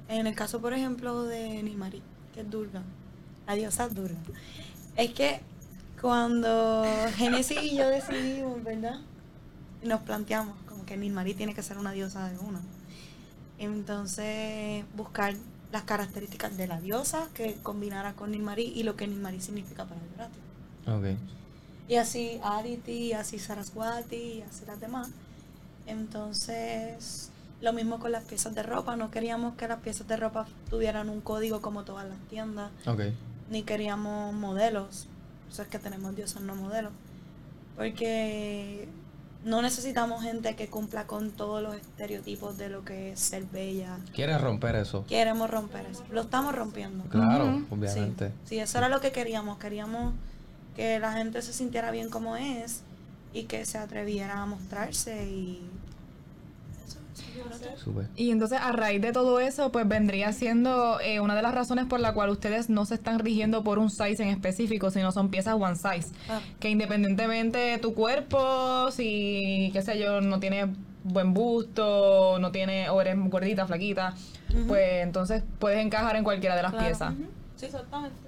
en 0.06 0.26
el 0.26 0.34
caso, 0.34 0.60
por 0.60 0.74
ejemplo, 0.74 1.22
de 1.22 1.62
Nimari, 1.62 2.02
que 2.34 2.42
es 2.42 2.50
Durga, 2.50 2.82
la 3.46 3.54
diosa 3.54 3.88
Durga, 3.88 4.18
es 4.96 5.14
que 5.14 5.40
cuando 5.98 6.84
Génesis 7.16 7.62
y 7.62 7.74
yo 7.74 7.88
decidimos, 7.88 8.62
¿verdad? 8.62 9.00
Nos 9.82 10.02
planteamos 10.02 10.58
como 10.68 10.84
que 10.84 10.98
Nimari 10.98 11.32
tiene 11.32 11.54
que 11.54 11.62
ser 11.62 11.78
una 11.78 11.92
diosa 11.92 12.28
de 12.28 12.36
una. 12.36 12.60
Entonces, 13.58 14.84
buscar 14.96 15.34
las 15.72 15.82
características 15.82 16.56
de 16.56 16.66
la 16.66 16.80
diosa 16.80 17.28
que 17.34 17.54
combinara 17.62 18.14
con 18.14 18.30
Nimari 18.30 18.72
y 18.74 18.82
lo 18.84 18.96
que 18.96 19.06
Nimari 19.06 19.40
significa 19.40 19.84
para 19.84 20.00
el 20.00 20.08
Vibratio. 20.08 20.40
Ok. 20.86 21.18
Y 21.88 21.96
así 21.96 22.40
Aditi, 22.42 23.12
así 23.12 23.38
Saraswati, 23.38 24.16
y 24.16 24.42
así 24.42 24.64
las 24.66 24.80
demás. 24.80 25.10
Entonces, 25.86 27.30
lo 27.60 27.72
mismo 27.72 27.98
con 27.98 28.12
las 28.12 28.24
piezas 28.24 28.54
de 28.54 28.62
ropa. 28.62 28.96
No 28.96 29.10
queríamos 29.10 29.54
que 29.56 29.68
las 29.68 29.80
piezas 29.80 30.06
de 30.06 30.16
ropa 30.16 30.46
tuvieran 30.70 31.08
un 31.08 31.20
código 31.20 31.60
como 31.60 31.84
todas 31.84 32.08
las 32.08 32.18
tiendas. 32.28 32.70
Ok. 32.86 33.00
Ni 33.50 33.62
queríamos 33.62 34.34
modelos. 34.34 35.06
Eso 35.50 35.62
es 35.62 35.68
que 35.68 35.78
tenemos 35.78 36.14
diosas 36.14 36.42
no 36.42 36.54
modelos. 36.54 36.92
Porque 37.76 38.88
no 39.44 39.62
necesitamos 39.62 40.22
gente 40.22 40.56
que 40.56 40.68
cumpla 40.68 41.06
con 41.06 41.30
todos 41.30 41.62
los 41.62 41.76
estereotipos 41.76 42.58
de 42.58 42.68
lo 42.68 42.84
que 42.84 43.12
es 43.12 43.20
ser 43.20 43.44
bella. 43.44 43.98
¿Quieres 44.14 44.40
romper 44.40 44.76
eso? 44.76 45.04
Queremos 45.06 45.48
romper 45.50 45.86
eso. 45.86 46.04
Lo 46.10 46.22
estamos 46.22 46.54
rompiendo. 46.54 47.04
Claro, 47.04 47.46
Ujú. 47.46 47.66
obviamente. 47.76 48.28
Sí, 48.28 48.34
sí, 48.46 48.58
eso 48.58 48.78
era 48.78 48.88
lo 48.88 49.00
que 49.00 49.12
queríamos. 49.12 49.58
Queríamos 49.58 50.12
que 50.76 50.98
la 50.98 51.12
gente 51.12 51.40
se 51.42 51.52
sintiera 51.52 51.90
bien 51.90 52.10
como 52.10 52.36
es 52.36 52.82
y 53.32 53.44
que 53.44 53.64
se 53.64 53.78
atreviera 53.78 54.42
a 54.42 54.46
mostrarse 54.46 55.24
y... 55.26 55.62
Y 58.16 58.30
entonces 58.30 58.58
a 58.60 58.72
raíz 58.72 59.00
de 59.00 59.12
todo 59.12 59.40
eso, 59.40 59.70
pues 59.72 59.86
vendría 59.88 60.32
siendo 60.32 61.00
eh, 61.00 61.20
una 61.20 61.34
de 61.34 61.42
las 61.42 61.54
razones 61.54 61.86
por 61.86 62.00
la 62.00 62.12
cual 62.12 62.30
ustedes 62.30 62.68
no 62.70 62.84
se 62.84 62.94
están 62.94 63.18
rigiendo 63.18 63.62
por 63.64 63.78
un 63.78 63.90
size 63.90 64.22
en 64.22 64.28
específico, 64.28 64.90
sino 64.90 65.12
son 65.12 65.30
piezas 65.30 65.54
one 65.54 65.76
size. 65.76 66.12
Ah. 66.28 66.40
Que 66.60 66.70
independientemente 66.70 67.58
de 67.58 67.78
tu 67.78 67.94
cuerpo, 67.94 68.90
si, 68.90 69.70
qué 69.72 69.82
sé 69.82 69.98
yo, 69.98 70.20
no 70.20 70.40
tiene 70.40 70.66
buen 71.04 71.32
busto, 71.32 72.38
no 72.40 72.50
tiene, 72.52 72.90
o 72.90 73.00
eres 73.00 73.16
gordita, 73.30 73.66
flaquita, 73.66 74.14
pues 74.66 75.02
entonces 75.02 75.42
puedes 75.58 75.84
encajar 75.84 76.16
en 76.16 76.24
cualquiera 76.24 76.56
de 76.56 76.62
las 76.62 76.72
Claro. 76.72 76.86
piezas. 76.86 77.14
Sí, 77.56 77.66
exactamente. 77.66 78.27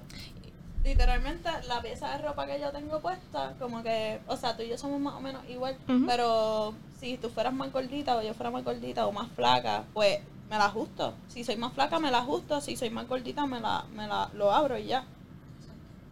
Literalmente, 0.84 1.49
la 1.68 1.82
pieza 1.82 2.16
de 2.16 2.18
ropa 2.26 2.46
que 2.46 2.58
yo 2.58 2.70
tengo 2.72 3.00
puesta, 3.00 3.54
como 3.58 3.82
que, 3.82 4.18
o 4.26 4.37
sea, 4.37 4.56
tú 4.56 4.62
y 4.62 4.68
yo 4.68 4.78
somos 4.78 4.99
más 4.99 5.14
o 5.14 5.20
menos 5.20 5.42
igual, 5.49 5.76
pero 6.06 6.72
si 6.99 7.18
tú 7.18 7.28
fueras 7.28 7.52
más 7.52 7.70
gordita 7.70 8.16
o 8.16 8.22
yo 8.22 8.32
fuera 8.32 8.50
más 8.50 8.64
gordita 8.64 9.06
o 9.06 9.12
más 9.12 9.28
flaca, 9.32 9.84
pues 9.92 10.20
me 10.49 10.56
la 10.56 10.64
ajusto. 10.66 11.14
Si 11.28 11.44
soy 11.44 11.56
más 11.56 11.72
flaca, 11.75 11.99
me 11.99 12.10
la 12.10 12.18
ajusto. 12.18 12.60
Si 12.60 12.76
soy 12.76 12.90
más 12.90 13.06
gordita, 13.06 13.46
me 13.46 13.60
la, 13.60 13.84
me 13.94 14.06
la 14.06 14.30
lo 14.34 14.50
abro 14.52 14.78
y 14.78 14.87
ya. 14.87 15.04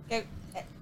Que, 0.08 0.18
eh, 0.18 0.26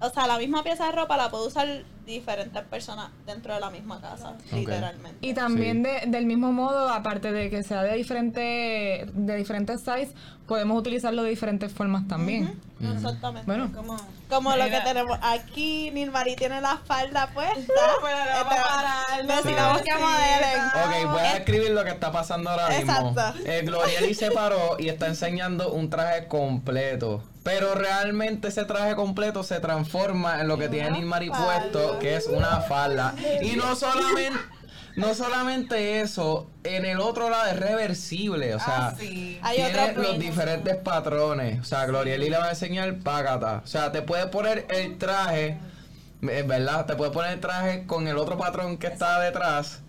o 0.01 0.09
sea, 0.09 0.27
la 0.27 0.37
misma 0.37 0.63
pieza 0.63 0.85
de 0.87 0.91
ropa 0.91 1.17
la 1.17 1.31
puedo 1.31 1.47
usar 1.47 1.67
diferentes 2.05 2.63
personas 2.65 3.09
dentro 3.25 3.53
de 3.53 3.59
la 3.59 3.69
misma 3.69 3.99
casa, 3.99 4.35
literalmente. 4.53 5.17
Y 5.25 5.33
también 5.33 5.77
Sí. 5.77 5.89
de- 6.05 6.11
del 6.11 6.25
mismo 6.25 6.51
modo, 6.53 6.87
aparte 6.89 7.31
de 7.31 7.49
que 7.49 7.63
sea 7.63 7.83
de 7.83 7.95
diferente, 7.95 9.09
de 9.13 9.35
diferentes 9.35 9.81
size, 9.81 10.13
podemos 10.47 10.77
utilizarlo 10.79 11.23
de 11.23 11.29
diferentes 11.29 11.71
formas 11.71 12.07
también. 12.07 12.59
Ujú, 12.79 12.93
Exactamente. 12.93 13.45
Bueno. 13.45 13.71
Como... 13.75 13.97
Como 14.29 14.53
lo 14.57 14.65
que 14.65 14.81
tenemos 14.81 15.17
aquí, 15.21 15.89
Nilmari 15.91 16.35
tiene 16.35 16.59
la 16.59 16.77
falda 16.85 17.27
puesta. 17.33 17.55
Vamos 18.03 18.09
Este, 18.09 18.33
a 18.37 18.43
parar, 18.43 19.25
no 19.25 19.35
Necesitamos 19.37 19.81
que 19.83 19.93
modelen. 19.93 21.05
Ok, 21.05 21.11
voy 21.13 21.21
a 21.21 21.33
describir 21.35 21.69
lo 21.71 21.83
que 21.85 21.91
está 21.91 22.11
pasando 22.11 22.49
ahora 22.49 22.67
mismo. 22.67 22.91
Exacto. 22.91 23.39
Eh, 23.45 23.61
Glorieli 23.63 24.13
se 24.13 24.29
paró 24.31 24.75
y 24.79 24.89
está 24.89 25.07
enseñando 25.07 25.71
un 25.71 25.89
traje 25.89 26.27
completo. 26.27 27.23
Pero 27.43 27.73
realmente 27.75 28.49
ese 28.49 28.65
traje 28.65 28.95
completo 28.95 29.43
se 29.43 29.61
transforma 29.61 30.41
en 30.41 30.49
lo 30.49 30.57
que 30.57 30.67
tiene 30.67 30.91
Nilmari 30.91 31.29
falda. 31.29 31.45
puesto, 31.61 31.99
que 31.99 32.17
es 32.17 32.27
una 32.27 32.59
falda. 32.59 33.15
Y 33.41 33.55
no 33.55 33.77
solamente, 33.77 34.37
no 34.97 35.13
solamente 35.13 36.01
eso, 36.01 36.49
en 36.63 36.85
el 36.85 36.99
otro 36.99 37.29
lado 37.29 37.45
es 37.51 37.57
reversible. 37.59 38.53
O 38.55 38.59
sea, 38.59 38.87
Ah, 38.89 38.95
sí. 38.97 39.39
Hay 39.41 39.57
tiene 39.57 39.91
otro 39.91 40.03
los 40.03 40.19
diferentes 40.19 40.75
patrones. 40.77 41.61
O 41.61 41.63
sea, 41.63 41.85
Glorieli 41.85 42.29
le 42.29 42.37
va 42.37 42.45
a 42.45 42.49
enseñar 42.49 42.97
págata. 42.99 43.61
O 43.63 43.67
sea, 43.67 43.91
te 43.91 44.01
puedes 44.01 44.25
poner 44.27 44.65
el 44.69 44.97
traje, 44.97 45.57
eh, 46.23 46.43
¿verdad? 46.45 46.85
Te 46.85 46.95
puedes 46.95 47.13
poner 47.13 47.31
el 47.33 47.39
traje 47.39 47.85
con 47.85 48.07
el 48.07 48.17
otro 48.17 48.37
patrón 48.37 48.77
que 48.77 48.87
está 48.87 49.19
detrás. 49.21 49.81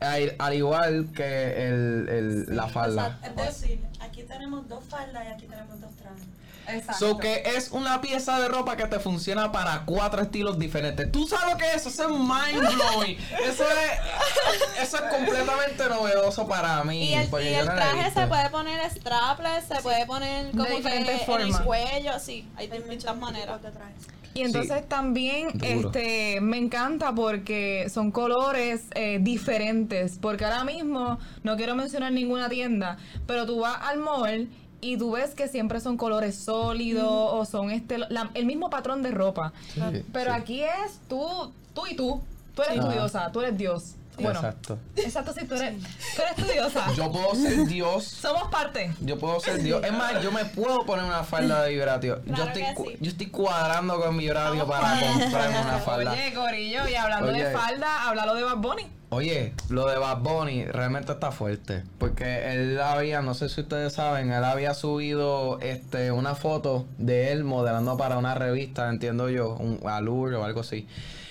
Al, 0.00 0.34
al 0.38 0.54
igual 0.54 1.08
que 1.14 1.66
el, 1.66 2.08
el- 2.10 2.56
la 2.56 2.68
falda. 2.68 3.18
Es 3.24 3.34
decir, 3.36 3.80
aquí 4.00 4.22
tenemos 4.24 4.68
dos 4.68 4.84
faldas 4.84 5.24
y 5.24 5.28
aquí 5.32 5.46
tenemos 5.46 5.80
dos 5.80 5.92
trajes. 5.96 6.24
Exacto. 6.68 6.94
So 7.10 7.18
que 7.18 7.42
es 7.56 7.70
una 7.70 8.00
pieza 8.00 8.40
de 8.40 8.48
ropa 8.48 8.76
que 8.76 8.86
te 8.86 8.98
funciona 8.98 9.52
para 9.52 9.82
cuatro 9.84 10.22
estilos 10.22 10.58
diferentes. 10.58 11.10
¿Tú 11.12 11.26
sabes 11.26 11.52
lo 11.52 11.58
que 11.58 11.66
es 11.66 11.76
eso? 11.76 11.88
Eso 11.90 12.02
es 12.04 12.10
mind 12.18 12.60
blowing. 12.74 13.18
Eso 13.44 13.64
es, 13.64 14.82
eso 14.82 14.96
es 14.96 15.02
completamente 15.14 15.88
novedoso 15.88 16.46
para 16.48 16.82
mí. 16.84 17.10
Y 17.10 17.14
el, 17.14 17.28
y 17.42 17.48
el 17.48 17.66
no 17.66 17.74
traje 17.74 18.10
se 18.10 18.26
puede 18.26 18.50
poner 18.50 18.90
strapless, 18.90 19.64
se 19.68 19.82
puede 19.82 20.06
poner 20.06 20.50
como 20.52 20.64
que 20.64 20.74
diferentes 20.76 21.20
en 21.20 21.26
formas. 21.26 21.60
el 21.60 21.66
cuello, 21.66 22.18
sí, 22.18 22.48
hay 22.56 22.70
Hay 22.70 22.80
muchos 22.88 23.16
maneras. 23.16 23.62
de 23.62 23.70
trajes. 23.70 24.06
Y 24.36 24.42
entonces 24.42 24.78
Sí. 24.80 24.84
también 24.88 25.48
Duro. 25.52 25.64
este 25.90 26.40
me 26.40 26.58
encanta 26.58 27.14
porque 27.14 27.88
son 27.88 28.10
colores 28.10 28.82
eh, 28.94 29.18
diferentes. 29.20 30.18
Porque 30.20 30.44
ahora 30.44 30.64
mismo 30.64 31.18
no 31.44 31.56
quiero 31.56 31.76
mencionar 31.76 32.10
ninguna 32.12 32.48
tienda, 32.48 32.96
pero 33.26 33.46
tú 33.46 33.60
vas 33.60 33.78
al 33.82 33.98
mall 33.98 34.48
y 34.92 34.96
tú 34.98 35.12
ves 35.12 35.34
que 35.34 35.48
siempre 35.48 35.80
son 35.80 35.96
colores 35.96 36.34
sólidos 36.36 37.06
o 37.08 37.44
son 37.44 37.70
este 37.70 37.98
la- 37.98 38.30
el 38.34 38.44
mismo 38.46 38.68
patrón 38.70 39.02
de 39.02 39.10
ropa. 39.10 39.52
Sí, 39.74 39.80
Pero 40.12 40.32
sí. 40.34 40.40
aquí 40.40 40.62
es 40.62 40.98
tú, 41.08 41.52
tú 41.74 41.82
y 41.90 41.96
tú. 41.96 42.20
Tú 42.54 42.62
eres 42.62 42.74
Sí. 42.74 42.80
tu 42.80 42.88
diosa, 42.88 43.32
tú 43.32 43.40
eres 43.40 43.56
Dios. 43.58 43.94
Bueno, 44.16 44.38
Exacto. 44.38 44.78
exacto, 44.96 45.32
sí, 45.32 45.46
tú 45.46 45.54
eres, 45.54 45.74
tú 46.14 46.22
eres 46.22 46.36
tu 46.36 46.44
diosa. 46.52 46.92
Yo 46.94 47.10
puedo 47.10 47.34
ser 47.34 47.66
Dios. 47.66 48.04
Somos 48.04 48.48
parte. 48.50 48.92
Yo 49.00 49.18
puedo 49.18 49.40
ser 49.40 49.62
Dios. 49.62 49.82
Es 49.84 49.92
más, 49.92 50.22
yo 50.22 50.30
me 50.30 50.44
puedo 50.44 50.84
poner 50.86 51.04
una 51.04 51.24
falda 51.24 51.62
de 51.62 51.72
vibratio. 51.72 52.22
yo, 52.26 52.44
estoy, 52.44 52.62
que 52.62 52.74
cu- 52.74 52.86
sí. 52.90 52.96
yo 53.00 53.10
estoy 53.10 53.26
cuadrando 53.26 54.00
con 54.00 54.16
vibratio 54.16 54.66
Vamos 54.66 54.76
para 54.76 55.00
para 55.00 55.12
comprarme 55.12 55.60
una 55.60 55.78
falda. 55.78 56.12
Oye, 56.12 56.32
Corillo, 56.34 56.88
y 56.88 56.94
hablando 56.94 57.32
Oye. 57.32 57.44
de 57.44 57.52
falda, 57.52 58.08
háblalo 58.08 58.34
de 58.34 58.42
Bad 58.44 58.56
Bunny. 58.58 58.86
Oye, 59.10 59.52
lo 59.68 59.86
de 59.86 59.96
Bad 59.98 60.18
Bunny 60.18 60.64
realmente 60.64 61.12
está 61.12 61.30
fuerte. 61.30 61.84
Porque 61.98 62.52
él 62.52 62.80
había, 62.80 63.20
no 63.22 63.34
sé 63.34 63.48
si 63.48 63.60
ustedes 63.60 63.92
saben, 63.92 64.32
él 64.32 64.42
había 64.44 64.74
subido 64.74 65.60
este 65.60 66.10
una 66.10 66.34
foto 66.34 66.86
de 66.98 67.30
él 67.30 67.44
modelando 67.44 67.96
para 67.96 68.18
una 68.18 68.34
revista, 68.34 68.88
entiendo 68.88 69.28
yo, 69.28 69.54
un 69.54 69.80
Allure 69.88 70.34
o 70.36 70.44
algo 70.44 70.60
así. 70.60 70.88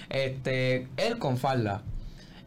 Este, 0.10 0.88
él 0.98 1.18
con 1.18 1.38
falda. 1.38 1.82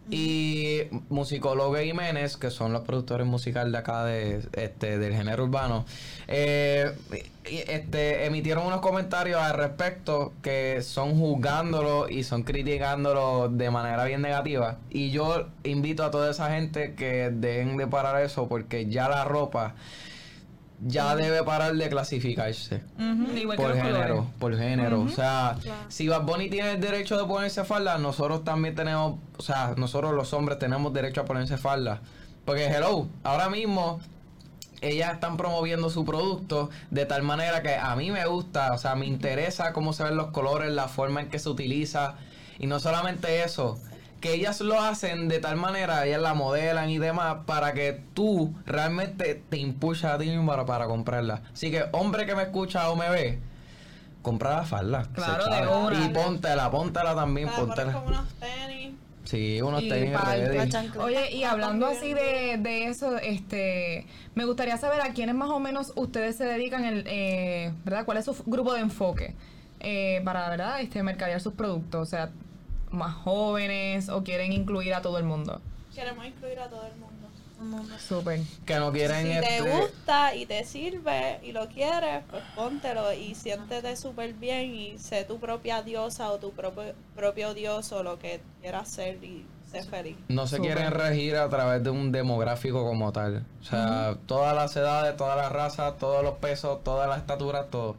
Y 0.09 0.83
Musicólogo 1.09 1.77
Jiménez, 1.77 2.37
que 2.37 2.51
son 2.51 2.73
los 2.73 2.83
productores 2.83 3.27
musicales 3.27 3.73
de 3.73 3.79
acá 3.79 4.05
de, 4.05 4.41
este, 4.53 4.99
del 4.99 5.15
género 5.15 5.45
urbano, 5.45 5.85
eh, 6.29 6.93
este, 7.45 8.25
emitieron 8.25 8.67
unos 8.67 8.81
comentarios 8.81 9.41
al 9.41 9.55
respecto 9.55 10.33
que 10.43 10.83
son 10.83 11.19
juzgándolo 11.19 12.09
y 12.09 12.23
son 12.23 12.45
criticándolo 12.45 13.49
de 13.49 13.71
manera 13.71 14.05
bien 14.05 14.23
negativa. 14.23 14.79
Y 14.91 15.11
yo 15.11 15.49
invito 15.65 16.05
a 16.05 16.11
toda 16.13 16.31
esa 16.31 16.51
gente 16.51 16.95
que 16.95 17.31
dejen 17.31 17.77
de 17.77 17.87
parar 17.89 18.23
eso 18.23 18.49
porque 18.49 18.87
ya 18.87 19.09
la 19.09 19.25
ropa 19.25 19.75
ya 20.81 21.17
debe 21.17 21.43
parar 21.43 21.75
de 21.75 21.89
clasificarse 21.89 22.83
Ujú, 22.99 23.37
Igual 23.37 23.57
que 23.57 23.63
por 23.65 23.75
género, 23.75 24.27
por 24.39 24.57
género. 24.57 25.01
O 25.03 25.09
sea, 25.09 25.57
Claro. 25.63 25.81
si 25.89 26.09
Bad 26.09 26.23
Bunny 26.23 26.51
tiene 26.51 26.73
el 26.73 26.81
derecho 26.81 27.17
de 27.17 27.25
ponerse 27.25 27.65
falda, 27.65 27.97
nosotros 27.99 28.45
también 28.45 28.75
tenemos, 28.75 29.19
o 29.39 29.43
sea, 29.43 29.75
nosotros 29.77 30.13
los 30.15 30.33
hombres 30.35 30.59
tenemos 30.59 30.93
derecho 30.93 31.23
a 31.23 31.25
ponerse 31.25 31.57
falda. 31.57 32.01
Porque, 32.45 32.67
hello, 32.67 33.09
ahora 33.25 33.49
mismo 33.49 34.01
ellas 34.83 35.15
están 35.15 35.37
promoviendo 35.39 35.89
su 35.89 36.05
producto 36.05 36.69
de 36.91 37.07
tal 37.07 37.23
manera 37.23 37.63
que 37.63 37.75
a 37.75 37.97
mí 37.97 38.11
me 38.11 38.27
gusta, 38.27 38.73
o 38.75 38.79
sea, 38.79 38.95
me 38.95 39.07
interesa 39.07 39.73
cómo 39.73 39.93
se 39.95 40.05
ven 40.05 40.17
los 40.17 40.29
colores, 40.29 40.71
la 40.73 40.89
forma 40.89 41.23
en 41.23 41.29
que 41.31 41.39
se 41.39 41.49
utiliza. 41.49 42.15
Y 42.59 42.67
no 42.67 42.79
solamente 42.81 43.43
eso, 43.43 43.81
que 44.27 44.35
ellas 44.35 44.61
lo 44.61 44.81
hacen 44.81 45.29
de 45.29 45.39
tal 45.39 45.57
manera, 45.57 46.05
ellas 46.05 46.21
la 46.21 46.35
modelan 46.35 46.91
y 46.91 46.99
demás, 46.99 47.39
para 47.47 47.73
que 47.75 48.03
tú 48.15 48.55
realmente 48.67 49.41
te 49.49 49.59
impulsas 49.59 50.15
a 50.15 50.19
ti 50.19 50.27
mismo 50.27 50.47
para, 50.47 50.67
para 50.67 50.87
comprarla. 50.87 51.43
Así 51.53 51.71
que, 51.71 51.85
hombre 51.93 52.27
que 52.27 52.35
me 52.35 52.43
escucha 52.43 52.91
o 52.91 52.97
me 52.97 53.09
ve, 53.09 53.39
compra 54.23 54.57
la 54.57 54.65
falda. 54.65 55.07
Claro, 55.15 55.45
de 55.45 55.67
una. 55.69 56.05
Y 56.05 56.09
póntela, 56.09 56.71
póntela 56.71 57.15
también, 57.15 57.49
poner 57.49 57.67
póntela. 57.67 57.93
como 57.93 58.07
unos 58.09 58.35
tenis. 58.35 58.95
Sí, 59.25 59.63
unos 59.63 59.83
Y 59.83 59.89
tenis. 59.89 60.17
Oye, 60.99 61.33
y 61.33 61.45
hablando 61.45 61.87
así 61.87 62.13
de, 62.13 62.57
de 62.59 62.87
eso, 62.87 63.19
este, 63.19 64.07
me 64.35 64.45
gustaría 64.45 64.77
saber 64.77 65.03
a 65.03 65.13
quiénes 65.13 65.37
más 65.37 65.51
o 65.51 65.61
menos 65.61 65.93
ustedes 65.95 66.37
se 66.37 66.45
dedican, 66.45 66.85
el, 66.85 67.05
eh, 67.07 67.73
¿verdad? 67.85 68.05
¿Cuál 68.05 68.19
es 68.19 68.25
su 68.25 68.37
grupo 68.47 68.75
de 68.75 68.81
enfoque 68.81 69.35
eh, 69.79 70.21
para, 70.25 70.49
verdad, 70.49 70.81
este, 70.81 71.03
mercadear 71.05 71.41
sus 71.41 71.55
productos? 71.55 72.03
O 72.03 72.11
sea, 72.11 72.31
más 72.97 73.15
jóvenes 73.15 74.09
o 74.09 74.25
quieren 74.25 74.53
incluir 74.53 74.95
a 74.95 75.03
todo 75.03 75.19
el 75.19 75.25
mundo. 75.25 75.61
Queremos 75.95 76.27
incluir 76.27 76.59
a 76.59 76.69
todo 76.69 76.85
el 76.87 76.97
mundo. 76.97 77.29
Un 77.59 77.71
mundo. 77.71 77.95
Súper. 77.99 78.41
Que 78.67 78.77
no 78.77 78.93
quieren 78.93 79.23
Si 79.23 79.41
te 79.41 79.57
este, 79.59 79.81
gusta 79.81 80.35
y 80.35 80.45
te 80.45 80.65
sirve 80.65 81.41
y 81.43 81.53
lo 81.53 81.69
quieres, 81.69 82.23
pues 82.31 82.43
póntelo 82.55 83.13
y 83.15 83.35
siéntete 83.35 83.97
súper 83.97 84.35
bien 84.35 84.75
y 84.75 84.99
sé 84.99 85.25
tu 85.25 85.39
propia 85.39 85.83
diosa 85.83 86.31
o 86.31 86.39
tu 86.39 86.53
propio, 86.53 86.95
propio 87.15 87.55
dios 87.55 87.93
o 87.93 88.03
lo 88.03 88.19
que 88.19 88.43
quieras 88.61 88.91
ser 88.91 89.25
y 89.25 89.47
sé 89.71 89.83
feliz. 89.85 90.17
no 90.29 90.47
se 90.47 90.61
quieren 90.61 90.91
regir 90.91 91.37
a 91.37 91.49
través 91.49 91.83
de 91.83 91.91
un 91.91 92.13
demográfico 92.13 92.85
como 92.85 93.13
tal. 93.13 93.45
O 93.63 93.65
sea, 93.65 94.17
todas 94.27 94.55
las 94.55 94.77
edades, 94.77 95.17
todas 95.17 95.37
las 95.39 95.51
razas, 95.51 95.97
todos 95.97 96.23
los 96.23 96.35
pesos, 96.35 96.85
todas 96.85 97.09
las 97.09 97.19
estaturas, 97.19 97.71
todo. 97.71 97.97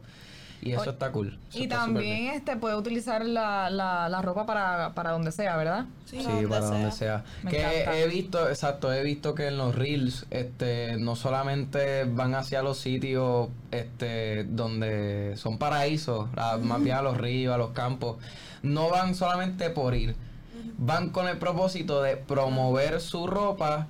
Y 0.60 0.72
eso 0.72 0.90
está 0.90 1.12
cool. 1.12 1.38
Eso 1.50 1.58
Y 1.58 1.62
está 1.64 1.76
también 1.76 2.34
este 2.34 2.56
puede 2.56 2.74
utilizar 2.74 3.24
la, 3.24 3.70
la, 3.70 4.08
la 4.08 4.22
ropa 4.22 4.44
para, 4.44 4.92
para 4.94 5.12
donde 5.12 5.30
sea, 5.30 5.56
¿verdad? 5.56 5.84
Sí. 6.06 6.18
Sí, 6.18 6.24
donde 6.24 6.48
para 6.48 6.60
sea. 6.62 6.70
donde 6.70 6.90
sea. 6.92 7.24
Me 7.44 7.50
que 7.52 7.58
encanta. 7.60 7.98
he 7.98 8.08
visto, 8.08 8.48
exacto, 8.48 8.92
he 8.92 9.02
visto 9.04 9.34
que 9.36 9.46
en 9.46 9.56
los 9.56 9.74
reels, 9.74 10.26
este, 10.30 10.96
no 10.98 11.14
solamente 11.16 12.04
van 12.04 12.34
hacia 12.34 12.62
los 12.62 12.78
sitios, 12.78 13.48
este, 13.70 14.44
donde 14.44 15.34
son 15.36 15.58
paraísos, 15.58 16.28
a- 16.36 16.56
más 16.56 16.82
bien 16.82 16.96
a 16.96 17.02
los 17.02 17.16
ríos, 17.16 17.54
a 17.54 17.58
los 17.58 17.70
campos, 17.70 18.16
no 18.62 18.90
van 18.90 19.14
solamente 19.14 19.70
por 19.70 19.94
ir, 19.94 20.16
van 20.76 21.10
con 21.10 21.28
el 21.28 21.38
propósito 21.38 22.02
de 22.02 22.16
promover 22.16 23.00
su 23.00 23.26
ropa 23.28 23.86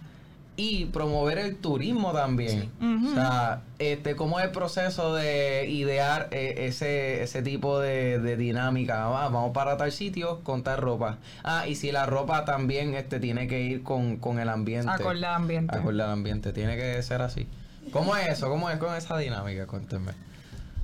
y 0.59 0.87
promover 0.87 1.39
el 1.39 1.57
turismo 1.57 2.13
también. 2.13 2.69
O 2.83 3.15
sea, 3.15 3.63
este, 3.79 4.17
cómo 4.17 4.41
es 4.41 4.47
el 4.47 4.51
proceso 4.51 5.15
de 5.15 5.69
idear 5.69 6.27
eh, 6.33 6.67
ese, 6.67 7.23
ese 7.23 7.43
tipo 7.43 7.79
de, 7.79 8.19
de 8.19 8.37
dinámica. 8.37 9.05
Ah, 9.05 9.29
vamos 9.29 9.53
para 9.55 9.77
tal 9.77 9.93
sitio 9.93 10.41
con 10.41 10.65
tal 10.65 10.79
ropa. 10.79 11.19
Ah, 11.45 11.69
y 11.69 11.77
si 11.77 11.93
la 11.93 12.07
ropa 12.07 12.45
también 12.45 12.95
este, 12.95 13.21
tiene 13.21 13.47
que 13.47 13.61
ir 13.61 13.85
con, 13.85 14.17
con 14.17 14.41
el 14.41 14.49
ambiente. 14.49 14.91
Acorde 14.91 15.25
al 15.25 15.35
ambiente. 15.37 15.77
Acorde 15.77 16.03
al 16.03 16.11
ambiente. 16.11 16.53
Tiene 16.53 16.77
que 16.77 17.01
ser 17.05 17.23
así. 17.23 17.47
¿Cómo 17.93 18.17
es 18.17 18.27
eso? 18.27 18.49
¿Cómo 18.49 18.69
es 18.69 18.79
con 18.79 18.97
esa 18.97 19.17
dinámica? 19.17 19.69
Cuéntenme. 19.69 20.11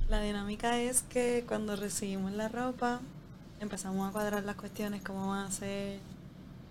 La 0.07 0.21
dinámica 0.21 0.79
es 0.79 1.01
que 1.01 1.43
cuando 1.45 1.75
recibimos 1.75 2.31
la 2.31 2.47
ropa, 2.47 3.01
empezamos 3.59 4.07
a 4.07 4.13
cuadrar 4.13 4.43
las 4.45 4.55
cuestiones, 4.55 5.01
cómo 5.03 5.31
van 5.31 5.47
a 5.47 5.51
ser, 5.51 5.99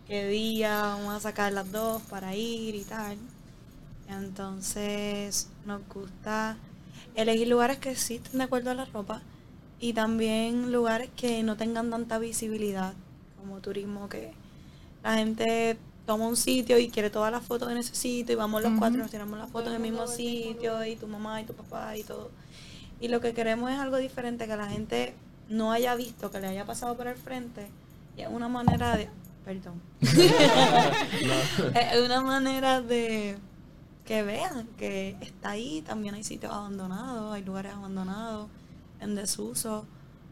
qué 0.07 0.29
día, 0.29 0.81
vamos 0.81 1.15
a 1.15 1.21
sacar 1.21 1.53
las 1.53 1.71
dos 1.73 2.03
para 2.03 2.35
ir 2.35 2.75
y 2.75 2.83
tal. 2.83 3.17
Entonces 4.09 5.49
nos 5.65 5.81
gusta 5.89 6.57
elegir 7.15 7.49
lugares 7.49 7.79
que 7.79 7.91
estén 7.91 8.21
de 8.33 8.45
acuerdo 8.45 8.71
a 8.71 8.75
la 8.75 8.85
ropa 8.85 9.23
y 9.81 9.93
también 9.93 10.73
lugares 10.73 11.11
que 11.17 11.43
no 11.43 11.57
tengan 11.57 11.91
tanta 11.91 12.19
visibilidad, 12.19 12.95
como 13.41 13.61
turismo 13.61 14.09
que 14.09 14.33
la 15.03 15.15
gente 15.15 15.79
toma 16.07 16.29
un 16.29 16.37
sitio 16.37 16.79
y 16.79 16.89
quiere 16.91 17.11
todas 17.11 17.33
las 17.33 17.45
fotos 17.45 17.71
en 17.71 17.79
ese 17.79 17.95
sitio 17.95 18.35
y 18.35 18.37
vamos 18.37 18.63
los 18.63 18.73
Ujú. 18.73 18.81
cuatro, 18.81 18.99
nos 18.99 19.11
tiramos 19.11 19.39
las 19.39 19.51
fotos 19.51 19.69
en 19.69 19.77
el 19.77 19.83
mismo 19.83 20.07
sitio 20.07 20.85
y 20.85 20.97
tu 20.97 21.07
mamá 21.07 21.41
y 21.41 21.45
tu 21.45 21.55
papá 21.55 21.97
y 21.97 22.03
todo. 22.05 22.31
Y 23.01 23.09
lo 23.09 23.21
que 23.21 23.35
queremos 23.35 23.71
es 23.71 23.79
algo 23.79 23.97
diferente, 23.97 24.47
que 24.47 24.57
la 24.57 24.69
gente 24.69 25.15
no 25.49 25.73
haya 25.73 25.95
visto, 25.95 26.31
que 26.31 26.41
le 26.41 26.47
haya 26.47 26.65
pasado 26.65 26.97
por 26.97 27.07
el 27.07 27.17
frente. 27.17 27.67
Y 28.17 28.23
es 28.23 28.29
una 28.29 28.49
manera 28.49 28.97
de... 28.97 29.09
Perdón. 29.45 29.81
es 30.01 32.01
una 32.05 32.23
manera 32.23 32.81
de 32.81 33.37
que 34.05 34.23
vean 34.23 34.69
que 34.79 35.17
está 35.21 35.51
ahí. 35.51 35.83
También 35.83 36.15
hay 36.15 36.25
sitios 36.25 36.53
abandonados, 36.53 37.35
hay 37.35 37.45
lugares 37.45 37.73
abandonados, 37.73 38.49
en 39.01 39.15
desuso, 39.15 39.87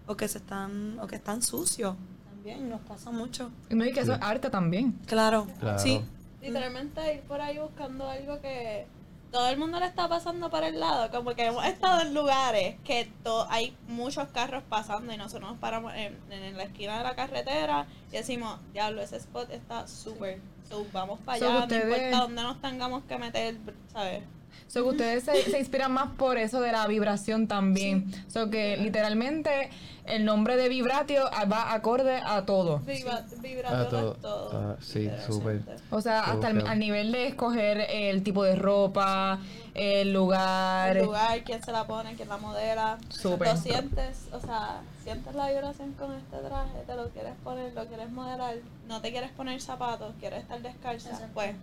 o 0.06 0.16
que 0.16 0.28
se 0.28 0.38
están, 0.38 0.98
o 1.00 1.06
que 1.06 1.16
están 1.16 1.42
sucios. 1.42 1.94
También 2.30 2.68
nos 2.70 2.80
pasa 2.80 3.10
mucho. 3.10 3.50
No, 3.70 3.84
y 3.84 3.92
que 3.92 4.00
eso 4.00 4.14
es 4.14 4.22
arte 4.22 4.50
también. 4.50 4.98
Claro, 5.06 5.46
Claro. 5.60 5.78
sí. 5.78 6.00
Literalmente 6.40 7.14
ir 7.14 7.20
por 7.22 7.40
ahí 7.40 7.58
buscando 7.58 8.08
algo 8.08 8.40
que 8.40 8.86
todo 9.32 9.48
el 9.48 9.56
mundo 9.56 9.80
le 9.80 9.86
está 9.86 10.08
pasando 10.08 10.50
por 10.50 10.62
el 10.62 10.78
lado. 10.78 11.10
Como 11.10 11.34
que 11.34 11.46
hemos 11.46 11.64
estado 11.64 12.02
en 12.02 12.14
lugares 12.14 12.76
que 12.84 13.10
to- 13.24 13.46
hay 13.50 13.76
muchos 13.88 14.28
carros 14.28 14.62
pasando 14.68 15.12
y 15.12 15.16
nosotros 15.16 15.50
nos 15.50 15.58
paramos 15.58 15.92
en, 15.94 16.16
en 16.30 16.56
la 16.56 16.64
esquina 16.64 16.98
de 16.98 17.04
la 17.04 17.16
carretera 17.16 17.86
y 18.10 18.16
decimos, 18.16 18.60
diablo, 18.72 19.00
ese 19.02 19.16
spot 19.16 19.50
está 19.50 19.88
súper. 19.88 20.40
So, 20.68 20.86
vamos 20.92 21.18
para 21.24 21.38
So, 21.38 21.48
allá, 21.48 21.58
ustedes- 21.62 21.84
no 21.88 21.94
importa 21.96 22.18
dónde 22.22 22.42
nos 22.42 22.60
tengamos 22.60 23.02
que 23.04 23.18
meter, 23.18 23.56
¿sabes? 23.92 24.22
So 24.68 24.82
que 24.84 24.90
ustedes 24.90 25.24
se, 25.24 25.42
se 25.50 25.58
inspiran 25.58 25.92
más 25.92 26.10
por 26.16 26.38
eso 26.38 26.60
de 26.60 26.72
la 26.72 26.86
vibración 26.86 27.46
también. 27.48 28.10
So 28.28 28.50
que 28.50 28.76
literalmente 28.76 29.70
el 30.04 30.24
nombre 30.24 30.56
de 30.56 30.68
vibratio 30.68 31.24
va 31.50 31.72
acorde 31.72 32.16
a 32.24 32.44
todo. 32.44 32.80
Vibra, 32.80 33.18
Ah, 33.24 33.34
vibratorio 33.40 33.86
todo. 33.90 34.12
es 34.14 34.20
todo. 34.20 34.50
Ah, 34.52 34.76
sí, 34.80 35.10
súper. 35.26 35.60
O 35.90 36.00
sea, 36.00 36.20
hasta 36.24 36.50
el, 36.50 36.66
al 36.66 36.78
nivel 36.78 37.12
de 37.12 37.28
escoger 37.28 37.86
el 37.88 38.22
tipo 38.24 38.42
de 38.42 38.56
ropa, 38.56 39.38
el 39.74 40.12
lugar. 40.12 40.96
El 40.96 41.04
lugar, 41.06 41.42
quién 41.44 41.62
se 41.62 41.70
la 41.70 41.86
pone, 41.86 42.14
quién 42.16 42.28
la 42.28 42.36
modela. 42.38 42.98
Súper. 43.10 43.46
Lo 43.48 43.56
sientes, 43.56 44.26
o 44.32 44.40
sea, 44.40 44.80
sientes 45.04 45.34
la 45.36 45.48
vibración 45.50 45.92
con 45.92 46.12
este 46.14 46.36
traje, 46.38 46.78
te 46.86 46.94
lo 46.96 47.08
quieres 47.10 47.34
poner, 47.44 47.72
lo 47.72 47.86
quieres 47.86 48.10
modelar, 48.10 48.56
no 48.88 49.00
te 49.00 49.10
quieres 49.12 49.30
poner 49.30 49.60
zapatos, 49.60 50.14
quieres 50.18 50.40
estar 50.42 50.60
descalza, 50.62 51.28
pues 51.32 51.54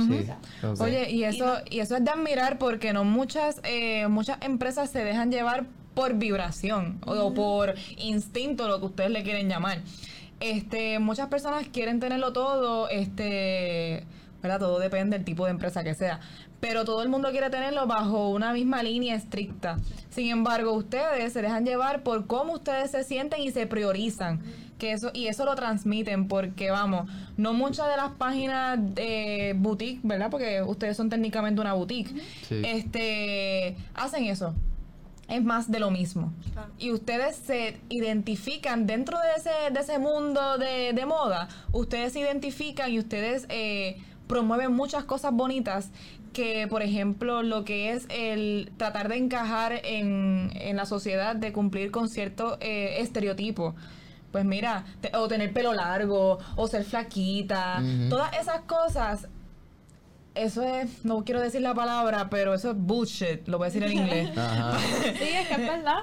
Sí. 0.00 0.26
Oye, 0.80 1.10
y 1.10 1.24
eso, 1.24 1.56
y 1.70 1.80
eso 1.80 1.96
es 1.96 2.04
de 2.04 2.10
admirar 2.10 2.58
porque 2.58 2.92
no 2.92 3.04
muchas, 3.04 3.60
eh, 3.64 4.08
muchas 4.08 4.38
empresas 4.40 4.90
se 4.90 5.04
dejan 5.04 5.30
llevar 5.30 5.66
por 5.94 6.14
vibración 6.14 6.98
o, 7.04 7.12
o 7.12 7.34
por 7.34 7.74
instinto, 7.98 8.68
lo 8.68 8.80
que 8.80 8.86
ustedes 8.86 9.10
le 9.10 9.22
quieren 9.22 9.48
llamar. 9.48 9.82
Este, 10.40 10.98
muchas 10.98 11.28
personas 11.28 11.68
quieren 11.68 12.00
tenerlo 12.00 12.32
todo, 12.32 12.88
este, 12.88 14.04
¿verdad? 14.42 14.58
Todo 14.58 14.78
depende 14.80 15.16
del 15.16 15.24
tipo 15.24 15.44
de 15.44 15.52
empresa 15.52 15.84
que 15.84 15.94
sea. 15.94 16.20
Pero 16.58 16.84
todo 16.84 17.02
el 17.02 17.08
mundo 17.08 17.30
quiere 17.30 17.50
tenerlo 17.50 17.86
bajo 17.86 18.30
una 18.30 18.52
misma 18.52 18.82
línea 18.82 19.14
estricta. 19.14 19.78
Sin 20.10 20.30
embargo, 20.30 20.72
ustedes 20.72 21.32
se 21.32 21.42
dejan 21.42 21.64
llevar 21.64 22.02
por 22.02 22.26
cómo 22.26 22.54
ustedes 22.54 22.90
se 22.92 23.04
sienten 23.04 23.40
y 23.40 23.50
se 23.50 23.66
priorizan. 23.66 24.42
Que 24.82 24.90
eso, 24.90 25.12
y 25.14 25.28
eso 25.28 25.44
lo 25.44 25.54
transmiten 25.54 26.26
porque, 26.26 26.72
vamos, 26.72 27.08
no 27.36 27.52
muchas 27.52 27.88
de 27.88 27.96
las 27.96 28.10
páginas 28.14 28.80
de 28.96 29.54
boutique, 29.56 30.00
¿verdad? 30.02 30.28
Porque 30.28 30.60
ustedes 30.60 30.96
son 30.96 31.08
técnicamente 31.08 31.60
una 31.60 31.72
boutique. 31.72 32.12
Sí. 32.48 32.62
Este, 32.64 33.76
hacen 33.94 34.24
eso. 34.24 34.56
Es 35.28 35.40
más 35.44 35.70
de 35.70 35.78
lo 35.78 35.92
mismo. 35.92 36.32
Claro. 36.52 36.72
Y 36.80 36.90
ustedes 36.90 37.36
se 37.36 37.76
identifican 37.90 38.88
dentro 38.88 39.18
de 39.20 39.28
ese, 39.36 39.72
de 39.72 39.78
ese 39.78 40.00
mundo 40.00 40.58
de, 40.58 40.92
de 40.92 41.06
moda. 41.06 41.46
Ustedes 41.70 42.14
se 42.14 42.18
identifican 42.18 42.90
y 42.90 42.98
ustedes 42.98 43.46
eh, 43.50 43.98
promueven 44.26 44.72
muchas 44.72 45.04
cosas 45.04 45.32
bonitas 45.32 45.90
que, 46.32 46.66
por 46.66 46.82
ejemplo, 46.82 47.44
lo 47.44 47.64
que 47.64 47.92
es 47.92 48.06
el 48.08 48.72
tratar 48.78 49.08
de 49.08 49.18
encajar 49.18 49.80
en, 49.84 50.50
en 50.56 50.76
la 50.76 50.86
sociedad, 50.86 51.36
de 51.36 51.52
cumplir 51.52 51.92
con 51.92 52.08
cierto 52.08 52.58
eh, 52.60 52.96
estereotipo. 52.98 53.76
Pues 54.32 54.44
mira, 54.44 54.84
te- 55.00 55.14
o 55.16 55.28
tener 55.28 55.52
pelo 55.52 55.72
largo, 55.74 56.38
o 56.56 56.66
ser 56.66 56.84
flaquita, 56.84 57.82
todas 58.08 58.32
esas 58.38 58.62
cosas 58.62 59.28
eso 60.34 60.62
es, 60.62 61.04
no 61.04 61.24
quiero 61.24 61.42
decir 61.42 61.60
la 61.60 61.74
palabra, 61.74 62.30
pero 62.30 62.54
eso 62.54 62.70
es 62.70 62.76
bullshit, 62.78 63.46
lo 63.48 63.58
voy 63.58 63.66
a 63.66 63.68
decir 63.70 63.82
en 63.82 63.92
inglés. 63.92 64.30
Ajá. 64.38 64.78
Sí, 65.02 65.28
es 65.28 65.46
que 65.48 65.54
es 65.54 65.58
verdad. 65.58 65.98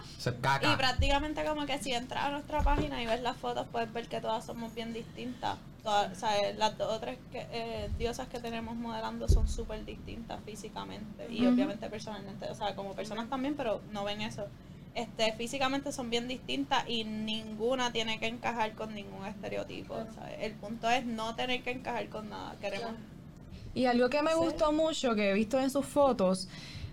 Y 0.72 0.78
prácticamente 0.78 1.44
como 1.44 1.65
que 1.65 1.80
si 1.80 1.94
entras 1.94 2.26
a 2.26 2.30
nuestra 2.30 2.62
página 2.62 3.02
y 3.02 3.08
ves 3.08 3.22
las 3.24 3.36
fotos, 3.38 3.65
puedes 3.72 3.92
ver 3.92 4.08
que 4.08 4.22
todas 4.22 4.46
somos 4.46 4.76
bien 4.76 4.94
distintas. 4.94 5.58
Todas, 5.82 6.12
o 6.12 6.15
sea, 6.15 6.38
eh, 6.38 6.54
las 6.56 6.78
dos 6.78 6.92
o 6.94 7.00
tres 7.00 7.18
que, 7.32 7.48
eh, 7.52 7.89
diosas 7.98 8.28
que 8.28 8.39
tenemos 8.39 8.76
modelando 8.76 9.28
son 9.28 9.48
súper 9.48 9.84
distintas 9.84 10.39
físicamente 10.46 11.26
y 11.32 11.48
obviamente 11.48 11.89
personalmente. 11.89 12.46
O 12.52 12.54
sea, 12.56 12.76
como 12.76 12.94
personas 12.94 13.30
también, 13.30 13.56
pero 13.56 13.82
no 13.92 14.04
ven 14.04 14.22
eso. 14.22 14.46
Este, 14.95 15.32
físicamente 15.34 15.91
son 15.91 16.10
bien 16.10 16.28
distintas 16.28 16.84
y 16.88 17.04
ninguna 17.04 17.91
tiene 17.91 18.19
que 18.19 18.28
encajar 18.28 18.73
con 18.73 18.93
ningún 18.93 19.25
estereotipo. 19.25 19.95
¿sabes? 20.15 20.36
El 20.41 20.54
punto 20.54 20.89
es 20.89 21.06
no 21.06 21.36
tener 21.36 21.62
que 21.63 21.71
encajar 21.71 22.10
con 22.10 22.30
nada. 22.30 22.56
Queremos 22.60 22.91
Y 23.75 23.86
algo 23.86 24.10
que 24.10 24.21
me 24.23 24.32
Sí. 24.32 24.38
gustó 24.38 24.71
mucho, 24.73 25.15
que 25.15 25.30
he 25.30 25.34
visto 25.34 25.60
en 25.60 25.69
sus 25.69 25.86
fotos, 25.86 26.47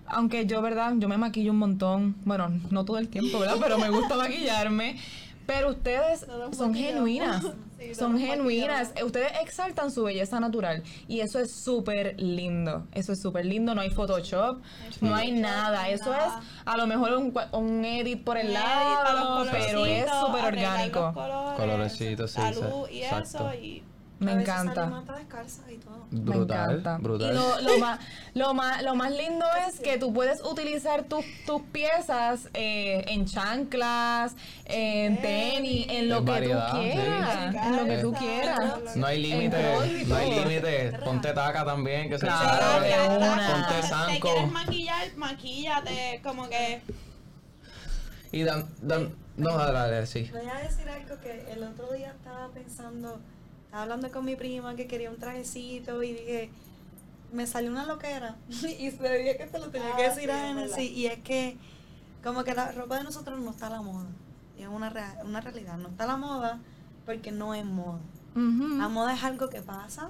aunque 0.07 0.47
yo, 0.47 0.63
¿verdad? 0.63 0.93
Yo 0.99 1.09
me 1.09 1.17
maquillo 1.17 1.51
un 1.51 1.59
montón, 1.59 2.15
bueno, 2.25 2.49
no 2.71 2.85
todo 2.85 2.99
el 2.99 3.09
tiempo, 3.09 3.39
¿verdad? 3.41 3.57
Pero 3.61 3.79
me 3.79 3.89
gusta 3.91 4.17
maquillarme. 4.17 4.97
Pero 5.47 5.71
ustedes 5.71 6.27
son 6.57 6.75
genuinas, 6.75 7.45
Sí, 7.79 7.95
son 7.95 8.19
genuinas. 8.19 8.89
maquillamos. 8.89 9.07
Ustedes 9.07 9.33
exaltan 9.43 9.91
su 9.91 10.03
belleza 10.05 10.41
natural 10.41 10.83
y 11.09 11.21
eso 11.21 11.39
es 11.39 11.53
súper 11.53 12.19
lindo. 12.21 12.87
Eso 12.93 13.13
es 13.13 13.21
súper 13.21 13.45
lindo, 13.45 13.75
no 13.75 13.83
hay 13.83 13.91
Photoshop, 13.91 14.61
no 15.03 15.15
hay 15.15 15.29
Photoshop, 15.29 15.43
nada. 15.43 15.89
Eso 15.91 16.11
nada. 16.11 16.41
es 16.41 16.47
a 16.65 16.77
lo 16.77 16.87
mejor 16.87 17.13
un, 17.13 17.33
cua- 17.35 17.49
un 17.53 17.85
edit 17.85 18.25
por 18.25 18.39
el 18.39 18.53
lado, 18.55 19.47
pero 19.53 19.85
es 19.87 20.07
súper 20.11 20.45
orgánico. 20.47 21.13
Colorecitos, 21.57 22.31
sí, 22.33 22.41
luz 22.55 22.91
y 22.91 23.03
Exacto. 23.03 23.51
eso 23.51 23.55
y 23.55 23.83
Me 24.19 24.33
A 24.33 24.41
encanta. 24.41 24.75
salimos 24.75 25.01
hasta 25.01 25.17
descalzas 25.19 25.65
y 25.71 25.77
todo. 25.77 26.07
Me 26.11 26.21
Brutal, 26.21 26.71
encanta. 26.79 26.99
brutal. 26.99 27.31
Y 27.33 27.35
lo, 27.35 27.61
lo 27.61 27.79
más, 27.81 28.01
lo, 28.33 28.55
más, 28.55 28.83
lo 28.83 28.95
más 28.95 29.11
lindo 29.13 29.45
es 29.69 29.79
que 29.79 29.99
tú 29.99 30.13
puedes 30.15 30.43
utilizar 30.43 31.05
tus, 31.05 31.23
tus 31.45 31.61
piezas 31.71 32.49
eh, 32.55 33.05
en 33.09 33.27
chanclas, 33.27 34.35
en 34.65 35.21
tenis, 35.21 35.87
en 35.91 36.09
lo 36.09 36.19
En 36.19 36.25
que 36.25 36.31
variedad, 36.31 36.71
tú 36.71 36.77
sí. 36.83 36.91
quieras. 36.93 37.55
En 37.67 37.77
lo 37.77 37.85
que 37.85 37.99
tú 37.99 38.13
quieras. 38.15 38.97
No 38.97 39.07
hay 39.07 39.21
límite, 39.21 40.05
no 40.07 40.17
hay 40.17 40.31
límite. 40.35 40.99
Ponte 41.05 41.33
taca 41.35 41.65
también, 41.67 42.09
que 42.09 42.19
se 42.19 42.27
Claro, 42.27 42.59
sabe. 42.59 42.89
de 42.89 43.17
una. 43.19 43.51
Ponte 43.51 43.81
Te 43.83 43.87
zanco. 43.87 44.29
quieres 44.33 44.51
maquillar, 44.53 45.17
maquíllate, 45.17 46.21
como 46.25 46.49
que 46.49 46.81
Y 48.33 48.43
dan, 48.45 48.67
dan, 48.81 49.15
no, 49.37 49.57
dale, 49.59 50.07
sí. 50.07 50.31
Voy 50.33 50.49
a 50.49 50.55
decir 50.67 50.89
algo 50.89 51.21
que 51.21 51.53
el 51.53 51.63
otro 51.63 51.93
día 51.93 52.13
estaba 52.13 52.49
pensando, 52.49 53.21
estaba 53.77 53.83
hablando 53.93 54.11
con 54.11 54.25
mi 54.25 54.37
prima 54.37 54.75
que 54.75 54.87
quería 54.87 55.11
un 55.11 55.19
trajecito 55.19 56.03
y 56.03 56.13
dije, 56.13 56.51
me 57.31 57.47
salió 57.47 57.71
una 57.71 57.85
loquera 57.85 58.37
y 58.49 58.91
se 58.91 58.97
veía 59.03 59.37
que 59.37 59.45
te 59.45 59.59
lo 59.59 59.69
tenía 59.69 59.95
que 59.97 60.07
Ah, 60.07 60.09
decir 60.09 60.25
sí, 60.25 60.31
a 60.31 60.49
es 60.51 60.55
Genesis 60.55 60.91
y 60.93 61.07
es 61.07 61.19
que 61.21 61.59
Como 62.25 62.43
que 62.43 62.55
la 62.55 62.73
ropa 62.73 62.97
de 62.97 63.05
nosotros 63.05 63.39
no 63.39 63.51
está 63.51 63.67
a 63.67 63.71
la 63.71 63.83
moda. 63.83 64.07
Y 64.59 64.63
es 64.63 64.69
una, 64.69 64.89
rea- 64.91 65.21
una 65.25 65.41
realidad. 65.43 65.77
No 65.77 65.89
está 65.91 66.05
a 66.05 66.07
la 66.07 66.17
moda 66.17 66.59
porque 67.05 67.31
no 67.33 67.55
es 67.55 67.65
moda. 67.67 68.01
La 68.35 68.89
moda 68.89 69.15
es 69.15 69.23
algo 69.23 69.49
que 69.51 69.61
pasa. 69.61 70.09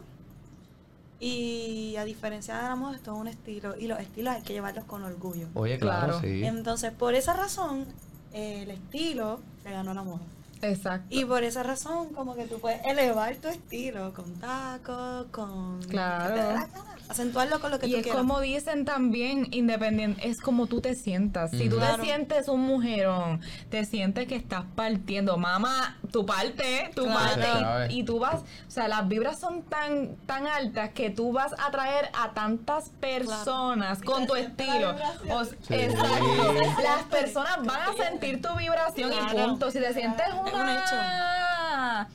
Y 1.19 1.97
a 1.99 2.05
diferencia 2.05 2.57
de 2.57 2.63
la 2.63 2.77
moda, 2.77 2.95
esto 2.97 3.13
es 3.15 3.19
un 3.21 3.29
estilo. 3.29 3.77
Y 3.77 3.87
los 3.89 3.99
estilos 3.99 4.35
hay 4.35 4.43
que 4.43 4.53
llevarlos 4.55 4.85
con 4.85 5.03
orgullo. 5.03 5.49
Oye, 5.55 5.79
claro, 5.79 6.07
Claro. 6.07 6.21
sí. 6.21 6.45
Entonces, 6.45 6.93
por 6.93 7.15
esa 7.15 7.33
razón, 7.35 7.85
el 8.33 8.71
estilo 8.71 9.41
le 9.65 9.73
ganó 9.73 9.91
a 9.91 9.95
la 9.95 10.03
moda. 10.05 10.21
Exacto. 10.63 11.07
Y 11.11 11.25
por 11.25 11.45
esa 11.45 11.63
razón, 11.63 12.13
como 12.13 12.35
que 12.35 12.45
tú 12.45 12.59
puedes 12.59 12.85
elevar 12.85 13.37
tu 13.37 13.49
estilo 13.49 14.13
con 14.15 14.35
tacos, 14.35 15.27
con... 15.31 15.83
Claro. 15.83 16.67
Acentuarlo 17.09 17.61
con 17.61 17.71
lo 17.71 17.79
que 17.79 17.87
Y 17.87 17.91
tú 17.93 17.97
es 17.99 18.03
quieras. 18.03 18.21
como 18.21 18.41
dicen 18.41 18.85
también, 18.85 19.49
independiente, 19.53 20.29
es 20.29 20.41
como 20.41 20.67
tú 20.67 20.81
te 20.81 20.95
sientas. 20.95 21.51
Si 21.53 21.69
tú 21.69 21.77
Claro. 21.77 21.97
te 21.97 22.03
sientes 22.03 22.49
un 22.49 22.61
mujerón, 22.63 23.41
te 23.71 23.85
sientes 23.85 24.27
que 24.27 24.37
estás 24.37 24.65
partiendo, 24.75 25.37
mamá, 25.37 25.97
tu 26.13 26.27
parte, 26.27 26.91
tu 26.95 27.05
Claro. 27.05 27.19
Parte, 27.41 27.93
y, 27.95 28.01
y 28.01 28.03
tú 28.05 28.19
vas, 28.19 28.41
o 28.41 28.71
sea, 28.71 28.89
las 28.89 29.07
vibras 29.09 29.39
son 29.39 29.63
tan 29.63 30.17
tan 30.27 30.47
altas 30.47 30.91
que 30.91 31.11
tú 31.11 31.33
vas 31.33 31.53
a 31.59 31.67
atraer 31.67 32.11
a 32.19 32.33
tantas 32.35 32.91
personas 33.01 34.03
con 34.03 34.27
tu 34.27 34.35
estilo. 34.35 34.93
vibración. 34.95 35.31
O- 35.31 35.45
Sí. 35.45 35.75
Exacto. 35.75 36.53
Las 36.83 37.03
personas 37.11 37.57
van 37.65 37.81
a 37.83 37.93
sentir 38.05 38.41
tu 38.43 38.55
vibración 38.57 39.13
y 39.13 39.35
punto. 39.35 39.71
Si 39.71 39.79
te 39.79 39.93
sientes 39.95 40.27
Es 40.27 40.33
un 40.35 40.41
una 40.41 42.09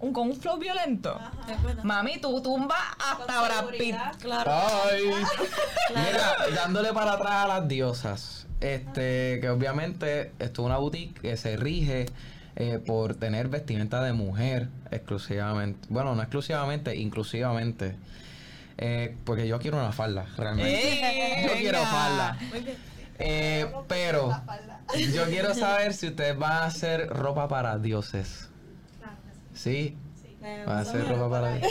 un, 0.00 0.12
con 0.12 0.28
un 0.28 0.36
flow 0.36 0.58
violento. 0.58 1.18
Mami, 1.82 2.18
tú 2.18 2.40
tumbas 2.42 2.78
hasta 2.98 3.42
Brad 3.42 3.66
Pitt. 3.78 3.96
Claro. 4.20 4.50
Ay. 4.50 5.02
Mira, 5.90 6.36
dándole 6.54 6.92
para 6.92 7.12
atrás 7.12 7.44
a 7.44 7.48
las 7.48 7.68
diosas. 7.68 8.46
Este, 8.60 9.38
que 9.40 9.50
obviamente 9.50 10.32
esto 10.38 10.62
es 10.62 10.66
una 10.66 10.78
boutique 10.78 11.20
que 11.20 11.36
se 11.36 11.56
rige 11.56 12.06
eh, 12.56 12.78
por 12.78 13.14
tener 13.14 13.48
vestimenta 13.48 14.02
de 14.02 14.12
mujer 14.12 14.68
exclusivamente. 14.90 15.86
Bueno, 15.90 16.14
no 16.14 16.22
exclusivamente, 16.22 16.96
inclusivamente. 16.96 17.96
Eh, 18.78 19.16
porque 19.24 19.48
yo 19.48 19.58
quiero 19.58 19.78
una 19.78 19.92
falda, 19.92 20.26
realmente. 20.36 21.40
¡Ey, 21.40 21.46
yo 21.46 21.54
quiero 21.54 21.82
falda. 21.84 22.38
Muy 22.50 22.60
bien. 22.60 22.76
Eh, 23.18 23.66
pero 23.88 24.30
yo 25.12 25.24
quiero 25.26 25.54
saber 25.54 25.94
si 25.94 26.08
ustedes 26.08 26.36
van 26.38 26.52
a 26.52 26.64
hacer 26.66 27.08
ropa 27.08 27.48
para 27.48 27.78
dioses. 27.78 28.48
¿Sí? 29.56 29.96
Me 30.40 30.64
Van 30.64 30.78
a 30.78 30.80
hacer 30.82 31.08
ropa 31.08 31.28
para 31.30 31.46
ahí. 31.54 31.62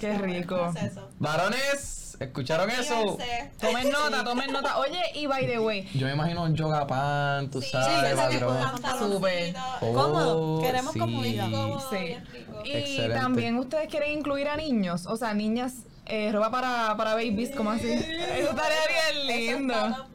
Qué 0.00 0.18
rico. 0.18 0.72
Varones, 1.18 2.16
¿escucharon 2.20 2.70
eso? 2.70 3.16
Tomen 3.60 3.90
nota, 3.92 4.24
tomen 4.24 4.52
nota. 4.52 4.78
Oye, 4.78 5.00
y 5.14 5.26
by 5.26 5.46
the 5.46 5.58
way, 5.58 5.88
Yo 5.94 6.06
me 6.06 6.12
imagino 6.14 6.42
un 6.42 6.54
yoga 6.54 6.86
pan, 6.86 7.50
tú 7.50 7.60
Sí, 7.62 7.70
sabes, 7.70 8.14
pantaloncito. 8.14 9.12
Súper. 9.14 9.54
Oh, 9.80 9.92
Cómodo, 9.92 10.62
queremos 10.62 10.92
sí. 10.92 10.98
comodidad. 10.98 11.46
Sí. 11.90 11.96
bien 11.96 12.26
rico. 12.32 12.62
y 12.64 12.72
Excelente. 12.72 13.14
también 13.14 13.56
ustedes 13.58 13.88
quieren 13.88 14.18
incluir 14.18 14.48
a 14.48 14.56
niños, 14.56 15.06
o 15.06 15.16
sea, 15.16 15.32
niñas, 15.34 15.74
eh, 16.06 16.30
ropa 16.32 16.50
para, 16.50 16.96
para 16.96 17.14
babies, 17.14 17.50
¿cómo 17.56 17.70
así? 17.70 17.92
Eso 17.92 18.50
estaría 18.50 19.12
bien 19.22 19.26
lindo. 19.56 20.06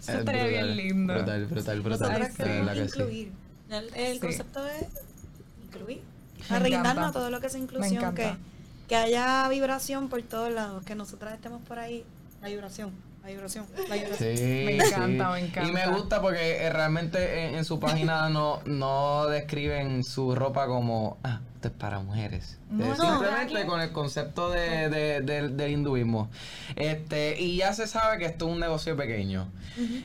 Eso 0.00 0.12
estaría 0.18 0.44
bien 0.46 0.76
lindo. 0.76 1.14
Brutal, 1.14 1.46
brutal, 1.46 1.80
brutal. 1.80 2.08
Nosotros 2.20 2.28
sí. 2.36 2.42
De 2.42 2.48
queremos 2.48 2.74
sí. 2.74 2.80
incluir. 3.00 3.32
El, 3.70 3.94
el 3.94 4.14
Sí. 4.14 4.18
concepto 4.20 4.66
es 4.66 4.86
incluir. 5.70 6.02
Encanta. 6.48 7.08
a 7.08 7.12
todo 7.12 7.30
lo 7.30 7.40
que 7.40 7.46
es 7.46 7.54
inclusión, 7.54 8.14
que, 8.14 8.34
que 8.88 8.96
haya 8.96 9.48
vibración 9.48 10.08
por 10.08 10.22
todos 10.22 10.52
lados, 10.52 10.84
que 10.84 10.94
nosotras 10.94 11.34
estemos 11.34 11.62
por 11.62 11.78
ahí. 11.78 12.04
La 12.42 12.48
vibración, 12.48 12.90
la 13.22 13.28
vibración, 13.28 13.66
la 13.88 13.94
vibración. 13.96 14.36
Sí, 14.36 14.42
Me 14.66 14.76
encanta, 14.76 15.26
sí. 15.36 15.40
me 15.42 15.46
encanta. 15.48 15.68
Y 15.68 15.72
me 15.72 15.86
gusta 15.96 16.20
porque 16.20 16.64
eh, 16.64 16.70
realmente 16.70 17.46
en, 17.48 17.54
en 17.56 17.64
su 17.64 17.78
página 17.78 18.28
no, 18.30 18.60
no 18.64 19.26
describen 19.26 20.02
su 20.04 20.34
ropa 20.34 20.66
como, 20.66 21.18
ah, 21.22 21.40
esto 21.56 21.68
es 21.68 21.74
para 21.74 22.00
mujeres. 22.00 22.58
No, 22.70 22.86
Eh, 22.86 22.94
no. 22.96 23.10
simplemente 23.18 23.66
con 23.66 23.80
el 23.82 23.92
concepto 23.92 24.50
de, 24.50 24.88
de- 24.88 25.20
del- 25.20 25.56
del 25.56 25.70
hinduismo. 25.72 26.30
Este, 26.76 27.40
y 27.40 27.56
ya 27.58 27.72
se 27.74 27.86
sabe 27.86 28.18
que 28.18 28.24
esto 28.26 28.46
es 28.48 28.52
un 28.54 28.60
negocio 28.60 28.96
pequeño. 28.96 29.48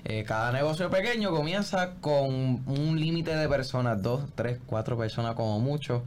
Eh, 0.03 0.23
cada 0.27 0.51
negocio 0.51 0.89
pequeño 0.89 1.31
comienza 1.31 1.95
con 2.01 2.33
un 2.67 2.99
límite 2.99 3.35
de 3.35 3.47
personas, 3.49 4.01
dos, 4.01 4.23
tres, 4.35 4.59
cuatro 4.65 4.97
personas 4.97 5.35
como 5.35 5.59
mucho. 5.59 6.03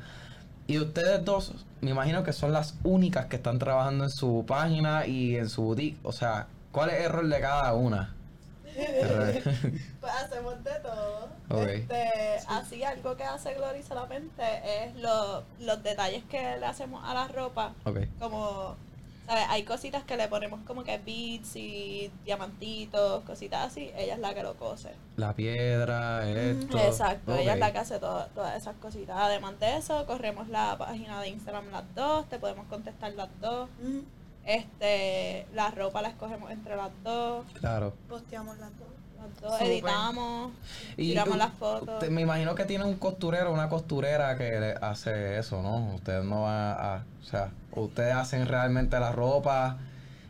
Y 0.66 0.78
ustedes 0.78 1.24
dos, 1.24 1.54
me 1.80 1.90
imagino 1.92 2.22
que 2.22 2.34
son 2.34 2.52
las 2.52 2.74
únicas 2.84 3.24
que 3.26 3.36
están 3.36 3.58
trabajando 3.58 4.04
en 4.04 4.10
su 4.10 4.44
página 4.46 5.06
y 5.06 5.36
en 5.36 5.48
su 5.48 5.62
boutique. 5.62 5.98
O 6.02 6.12
sea, 6.12 6.46
¿cuál 6.78 6.90
es 6.90 7.04
el 7.06 7.12
rol 7.12 7.28
de 7.30 7.40
cada 7.40 7.74
una? 7.74 8.14
Pues 10.00 10.12
hacemos 10.22 10.62
de 10.62 10.70
todo. 10.80 11.28
Ok. 11.50 11.66
Este, 11.68 12.10
así 12.48 12.84
algo 12.84 13.16
que 13.16 13.24
hace 13.24 13.54
Glory 13.54 13.82
solamente 13.82 14.42
es 14.84 14.94
lo- 14.96 15.42
los 15.60 15.82
detalles 15.82 16.22
que 16.24 16.56
le 16.58 16.66
hacemos 16.66 17.02
a 17.04 17.14
la 17.14 17.28
ropa. 17.28 17.72
ok. 17.84 17.98
Como, 18.20 18.76
¿sabes? 19.26 19.44
Hay 19.48 19.64
cositas 19.64 20.04
que 20.04 20.16
le 20.16 20.28
ponemos 20.28 20.60
como 20.66 20.84
que 20.84 20.98
beads 20.98 21.56
y 21.56 22.10
diamantitos, 22.24 23.24
cositas 23.24 23.66
así. 23.72 23.90
Ella 23.96 24.14
es 24.14 24.20
la 24.20 24.32
que 24.34 24.42
lo 24.42 24.54
cose. 24.54 24.90
La 25.16 25.34
piedra, 25.34 26.28
esto. 26.28 26.78
Exacto, 26.78 27.34
ella 27.34 27.54
es 27.54 27.58
la 27.58 27.72
que 27.72 27.78
hace 27.78 27.98
todo- 27.98 28.26
todas 28.34 28.56
esas 28.56 28.76
cositas. 28.76 29.16
Además 29.18 29.58
de 29.58 29.76
eso, 29.76 30.06
corremos 30.06 30.48
la 30.48 30.76
página 30.78 31.20
de 31.20 31.28
Instagram 31.30 31.70
las 31.72 31.84
dos, 31.94 32.28
te 32.28 32.38
podemos 32.38 32.66
contestar 32.68 33.12
las 33.14 33.28
dos. 33.40 33.68
Ujú. 33.82 34.04
Este, 34.48 35.46
la 35.54 35.70
ropa 35.70 36.00
la 36.00 36.08
escogemos 36.08 36.50
entre 36.50 36.74
las 36.74 36.90
dos. 37.04 37.44
Claro. 37.60 37.92
Posteamos 38.08 38.56
las 38.58 38.70
dos. 38.78 38.88
Las 39.20 39.40
dos 39.42 39.60
editamos, 39.60 40.52
Y 40.96 41.10
tiramos 41.10 41.36
las 41.36 41.52
fotos. 41.52 41.88
usted- 41.94 42.08
me 42.10 42.22
imagino 42.22 42.54
que 42.54 42.64
tiene 42.64 42.84
un 42.84 42.94
costurero, 42.96 43.52
una 43.52 43.68
costurera 43.68 44.38
que 44.38 44.58
le 44.58 44.72
hace 44.80 45.38
eso, 45.38 45.60
¿no? 45.60 45.94
Ustedes 45.96 46.24
no 46.24 46.44
van 46.44 46.54
a, 46.78 47.04
o 47.20 47.24
sea, 47.24 47.50
ustedes 47.72 48.14
hacen 48.14 48.46
realmente 48.46 48.98
la 48.98 49.12
ropa, 49.12 49.76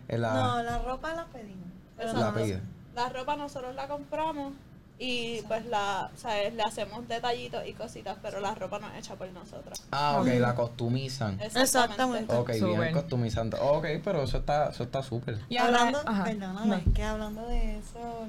la, 0.08 0.32
No, 0.34 0.62
la 0.62 0.78
ropa 0.78 1.14
la 1.14 1.24
pedimos. 1.26 1.68
Pero 1.96 2.12
la 2.14 2.30
no. 2.32 2.60
La 2.94 3.08
ropa 3.10 3.36
nosotros 3.36 3.74
la 3.76 3.86
compramos 3.86 4.52
y 4.98 5.42
pues 5.42 5.64
la, 5.66 6.10
¿sabes? 6.16 6.54
Le 6.54 6.62
hacemos 6.62 7.06
detallitos 7.06 7.66
y 7.66 7.72
cositas, 7.72 8.16
pero 8.20 8.40
la 8.40 8.54
ropa 8.54 8.78
no 8.78 8.88
es 8.88 8.98
hecha 8.98 9.14
por 9.14 9.30
nosotros. 9.30 9.80
Ah, 9.92 10.18
ok, 10.20 10.26
la 10.38 10.54
costumizan. 10.54 11.40
Exactamente. 11.40 12.34
Ok, 12.34 12.50
bien 12.52 12.92
costumizando. 12.92 13.56
Ok, 13.60 13.86
pero 14.04 14.24
eso 14.24 14.38
está, 14.38 14.70
eso 14.70 14.82
está 14.82 15.02
súper. 15.02 15.38
Y 15.48 15.56
hablando, 15.56 16.00
ajá, 16.04 16.24
perdóname, 16.24 16.82
no. 16.84 16.92
que 16.92 17.02
hablando 17.02 17.46
de 17.46 17.78
eso, 17.78 18.26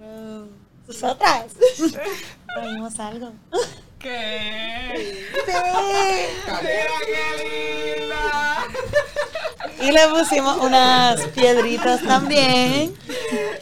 nosotros. 0.00 0.48
Nosotras. 0.88 1.46
Traímos 2.54 2.98
algo. 2.98 3.32
¿Qué? 3.98 5.24
Sí. 5.48 5.54
¡Mira 6.46 6.98
qué 7.06 7.44
linda! 7.44 7.97
Y 9.80 9.92
le 9.92 10.08
pusimos 10.08 10.56
unas 10.58 11.20
piedritas 11.28 12.02
también. 12.02 12.94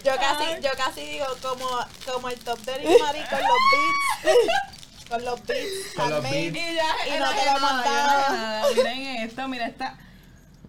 Yo 0.04 0.12
casi, 0.16 0.62
yo 0.62 0.70
casi 0.76 1.00
digo 1.02 1.26
como, 1.42 1.68
como 2.10 2.28
el 2.28 2.38
top 2.38 2.58
de 2.60 2.72
Mari 2.98 3.20
con 3.28 3.38
los 3.38 3.58
beats. 3.72 5.08
Con 5.08 5.24
los 5.24 5.46
beats. 5.46 5.94
Con 5.94 6.10
los 6.10 6.22
beats. 6.22 6.56
Y 6.56 6.74
ya, 6.74 7.16
Y 7.16 7.20
no 7.20 7.30
te 7.30 7.44
lo 7.44 7.56
he 7.56 7.60
mandado. 7.60 8.74
Miren 8.74 9.16
esto, 9.28 9.48
mira 9.48 9.66
esta. 9.66 9.98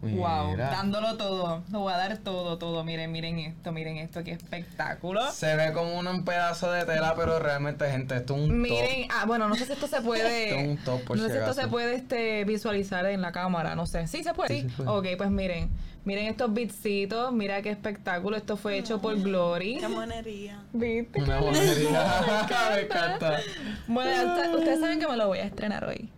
Wow, 0.02 0.52
Mira. 0.52 0.70
dándolo 0.70 1.18
todo. 1.18 1.64
Lo 1.72 1.80
voy 1.80 1.94
a 1.94 1.98
dar 1.98 2.18
todo, 2.18 2.58
todo. 2.58 2.84
Miren, 2.84 3.12
miren 3.12 3.40
esto, 3.40 3.72
miren 3.72 3.98
esto, 3.98 4.24
qué 4.24 4.32
espectáculo. 4.32 5.32
Se 5.32 5.56
ve 5.56 5.74
como 5.74 5.98
un 5.98 6.26
pedazo 6.26 6.72
de 6.72 6.86
tela, 6.86 7.14
pero 7.16 7.40
realmente, 7.40 7.90
gente, 7.90 8.18
esto 8.18 8.36
es 8.36 8.42
un 8.42 8.62
Miren, 8.62 9.08
ah, 9.12 9.26
bueno, 9.26 9.48
no 9.50 9.56
sé 9.56 9.66
si 9.66 9.74
esto 9.74 9.88
se 9.88 10.02
puede. 10.02 10.18
Esto 10.48 10.60
es 10.60 10.68
un 10.68 10.78
top, 10.84 11.04
por 11.04 11.18
no 11.18 11.24
sé 11.24 11.32
si 11.32 11.38
esto 11.38 11.54
se 11.54 11.68
puede 11.68 11.96
este, 11.96 12.44
visualizar 12.46 13.06
en 13.06 13.22
la 13.22 13.32
cámara, 13.32 13.76
no 13.76 13.86
sé. 13.86 14.08
Sí 14.08 14.24
se 14.24 14.34
puede. 14.34 14.48
Sí, 14.50 14.62
Sí, 14.62 14.70
se 14.70 14.84
puede. 14.84 15.14
Ok, 15.14 15.18
pues 15.18 15.30
miren. 15.30 15.70
Miren 16.08 16.28
estos 16.28 16.54
bitsitos. 16.54 17.34
Mira 17.34 17.62
qué 17.62 17.70
espectáculo. 17.70 18.38
Esto 18.38 18.56
fue 18.56 18.78
hecho 18.78 19.02
por 19.02 19.20
Glory. 19.20 19.78
Qué 19.78 19.90
monería. 19.90 20.64
¿Viste? 20.74 21.20
top. 21.20 21.24
Una 21.28 21.40
bonería. 21.42 22.22
me 22.74 22.82
encanta. 22.82 23.40
Bueno, 23.88 24.58
ustedes 24.58 24.80
saben 24.80 25.02
que 25.02 25.08
me 25.08 25.18
lo 25.18 25.28
voy 25.28 25.40
a 25.40 25.44
estrenar 25.44 25.84
hoy. 25.84 26.10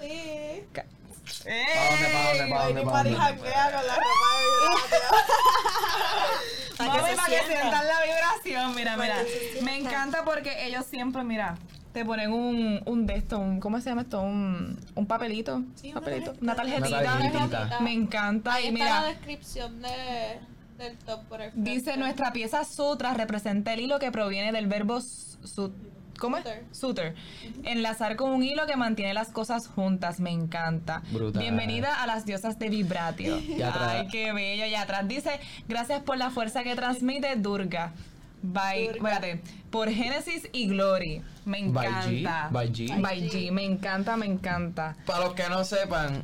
Sí. 0.00 0.64
Ca- 1.46 1.74
¿Para 1.74 1.90
dónde, 1.90 2.06
para 2.12 2.24
dónde, 2.28 2.50
para 2.50 2.64
dónde, 2.64 2.80
Ricky 2.80 2.84
para 2.84 2.96
Mari 2.96 3.10
dónde? 3.10 3.26
janguea 3.26 3.64
con 3.72 3.86
la 3.86 3.94
ropa 3.96 4.28
de 4.90 4.96
Para 6.76 6.92
que 6.92 6.98
Mami, 7.00 7.14
para 7.16 7.28
que 7.28 7.34
sienta. 7.36 7.46
sientan 7.60 7.86
la 7.86 7.94
vibración. 8.02 8.74
Mira, 8.74 8.96
mira. 8.96 9.16
Me 9.62 9.76
encanta 9.78 10.24
porque 10.24 10.66
ellos 10.66 10.84
siempre, 10.86 11.22
mira, 11.24 11.56
te 11.92 12.04
ponen 12.04 12.32
un, 12.32 12.82
un 12.84 13.06
de 13.06 13.14
esto, 13.16 13.38
un, 13.38 13.60
¿cómo 13.60 13.80
se 13.80 13.88
llama 13.88 14.02
esto? 14.02 14.20
Un, 14.20 14.78
un 14.94 15.06
papelito. 15.06 15.62
Sí, 15.76 15.92
papelito. 15.92 16.34
Una 16.42 16.54
tarjetita. 16.54 16.88
Una 16.88 17.02
tarjetita. 17.02 17.80
Me 17.80 17.92
encanta. 17.94 18.52
Ahí 18.52 18.64
Y 18.64 18.68
está 18.68 18.78
la 18.84 19.00
mira, 19.00 19.04
descripción 19.14 19.80
de, 19.80 20.38
del 20.78 20.98
top 20.98 21.24
por 21.28 21.40
el 21.40 21.52
dice 21.54 21.96
nuestra 21.96 22.32
pieza 22.32 22.64
sutra 22.64 23.14
representa 23.14 23.72
el 23.72 23.80
hilo 23.80 23.98
que 23.98 24.12
proviene 24.12 24.52
del 24.52 24.66
verbo 24.66 25.00
su, 25.00 25.72
¿Cómo 26.18 26.38
es? 26.38 26.44
Suter. 26.72 27.14
Enlazar 27.64 28.16
con 28.16 28.30
un 28.30 28.42
hilo 28.42 28.66
que 28.66 28.76
mantiene 28.76 29.12
las 29.14 29.28
cosas 29.28 29.68
juntas. 29.68 30.18
Me 30.20 30.30
encanta. 30.30 31.02
Brutal. 31.10 31.42
Bienvenida 31.42 32.02
a 32.02 32.06
las 32.06 32.24
diosas 32.24 32.58
de 32.58 32.68
Vibratio. 32.70 33.36
Ay, 33.78 34.08
qué 34.08 34.32
bello. 34.32 34.66
Y 34.66 34.74
atrás 34.74 35.06
dice, 35.06 35.38
gracias 35.68 36.02
por 36.02 36.16
la 36.16 36.30
fuerza 36.30 36.62
que 36.62 36.74
transmite 36.74 37.36
Durga. 37.36 37.92
By, 38.42 38.84
espérate, 38.88 39.40
por 39.70 39.90
Genesis 39.90 40.48
y 40.52 40.68
Glory. 40.68 41.22
Me 41.44 41.68
By 41.68 41.86
encanta. 41.86 42.48
G, 42.48 42.52
by 42.52 42.72
G. 42.72 43.00
By 43.02 43.28
G, 43.30 43.50
me 43.52 43.64
encanta, 43.64 44.16
me 44.16 44.26
encanta. 44.26 44.96
Para 45.06 45.24
los 45.24 45.34
que 45.34 45.48
no 45.48 45.64
sepan 45.64 46.22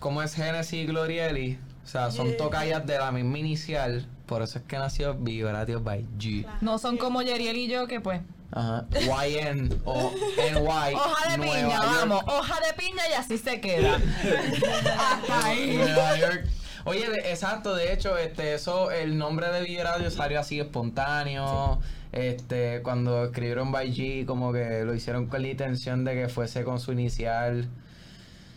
cómo 0.00 0.22
es 0.22 0.34
Genesis 0.34 0.72
y 0.82 0.86
Glorieli, 0.86 1.58
o 1.84 1.86
sea, 1.86 2.10
son 2.10 2.28
Yeah. 2.28 2.36
tocallas 2.38 2.86
de 2.86 2.98
la 2.98 3.12
misma 3.12 3.38
inicial, 3.38 4.06
por 4.26 4.42
eso 4.42 4.58
es 4.58 4.64
que 4.64 4.78
nació 4.78 5.14
Vibratio 5.14 5.80
by 5.80 6.04
G. 6.18 6.46
No 6.60 6.78
son 6.78 6.96
como 6.96 7.22
Yeriel 7.22 7.56
y 7.56 7.68
yo 7.68 7.86
que 7.86 8.00
pues. 8.00 8.20
Ajá. 8.52 8.86
YN 8.92 9.80
o 9.84 10.10
NY. 10.36 10.94
Hoja 10.94 11.30
de 11.30 11.38
Nueva 11.38 11.54
piña, 11.54 11.76
York. 11.76 11.86
vamos. 12.00 12.22
Hoja 12.26 12.58
de 12.66 12.72
piña 12.82 13.02
y 13.08 13.12
así 13.14 13.38
se 13.38 13.60
queda. 13.60 13.96
Hasta 14.98 15.46
ahí. 15.46 15.76
Nueva 15.76 16.16
York. 16.18 16.46
Oye, 16.84 17.08
de- 17.10 17.30
exacto, 17.30 17.74
de 17.74 17.92
hecho, 17.92 18.16
este, 18.16 18.54
eso, 18.54 18.90
el 18.90 19.18
nombre 19.18 19.48
de 19.52 19.62
Vibratio 19.62 20.10
salió 20.10 20.40
así 20.40 20.58
espontáneo. 20.58 21.78
Este, 22.12 22.82
cuando 22.82 23.24
escribieron 23.26 23.70
by 23.70 23.92
G, 23.94 24.26
como 24.26 24.52
que 24.52 24.82
lo 24.84 24.94
hicieron 24.94 25.26
con 25.26 25.42
la 25.42 25.48
intención 25.48 26.04
de 26.04 26.14
que 26.14 26.28
fuese 26.28 26.64
con 26.64 26.80
su 26.80 26.92
inicial. 26.92 27.68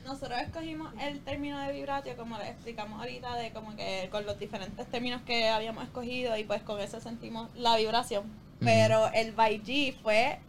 Nosotros 0.05 0.39
escogimos 0.41 0.91
el 0.99 1.19
término 1.21 1.59
de 1.59 1.71
vibratio, 1.71 2.15
como 2.17 2.37
les 2.37 2.49
explicamos 2.49 2.99
ahorita, 2.99 3.35
de 3.35 3.51
como 3.51 3.75
que 3.75 4.09
con 4.11 4.25
los 4.25 4.39
diferentes 4.39 4.85
términos 4.87 5.21
que 5.25 5.49
habíamos 5.49 5.83
escogido 5.83 6.35
y 6.37 6.43
pues 6.45 6.61
con 6.63 6.79
eso 6.79 6.99
sentimos 6.99 7.49
la 7.55 7.77
vibración. 7.77 8.23
Pero 8.63 9.07
el 9.13 9.31
by 9.33 9.61
G 9.63 9.95
fue 10.01 10.39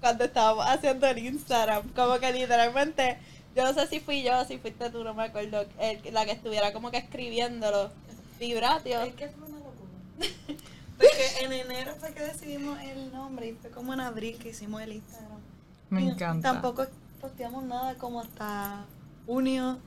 cuando 0.00 0.24
estábamos 0.24 0.66
haciendo 0.66 1.06
el 1.06 1.18
Instagram, 1.18 1.88
como 1.94 2.18
que 2.18 2.32
literalmente, 2.32 3.18
yo 3.54 3.64
no 3.64 3.72
sé 3.72 3.86
si 3.86 4.00
fui 4.00 4.22
yo, 4.22 4.44
si 4.44 4.58
fuiste 4.58 4.90
tú, 4.90 5.02
no 5.04 5.14
me 5.14 5.24
acuerdo, 5.24 5.64
el- 5.80 6.00
la 6.14 6.24
que 6.24 6.32
estuviera 6.32 6.72
como 6.72 6.90
que 6.90 6.98
escribiéndolo, 6.98 7.90
vibratio. 8.38 9.02
Es 9.02 9.14
que 9.14 9.28
fue 9.28 9.48
una 9.48 9.58
locura. 9.58 10.56
Porque 10.98 11.44
en 11.44 11.52
enero 11.52 11.94
fue 11.98 12.12
que 12.12 12.20
decidimos 12.22 12.80
el 12.82 13.12
nombre 13.12 13.48
y 13.48 13.52
fue 13.54 13.70
como 13.70 13.92
en 13.94 14.00
abril 14.00 14.38
que 14.38 14.50
hicimos 14.50 14.80
el 14.82 14.92
Instagram. 14.92 15.38
Me 15.90 16.02
Y 16.04 16.08
encanta. 16.08 16.52
Tampoco 16.52 16.86
posteamos 17.20 17.64
nada 17.64 17.94
como 17.94 18.20
hasta 18.20 18.84
junio. 19.26 19.78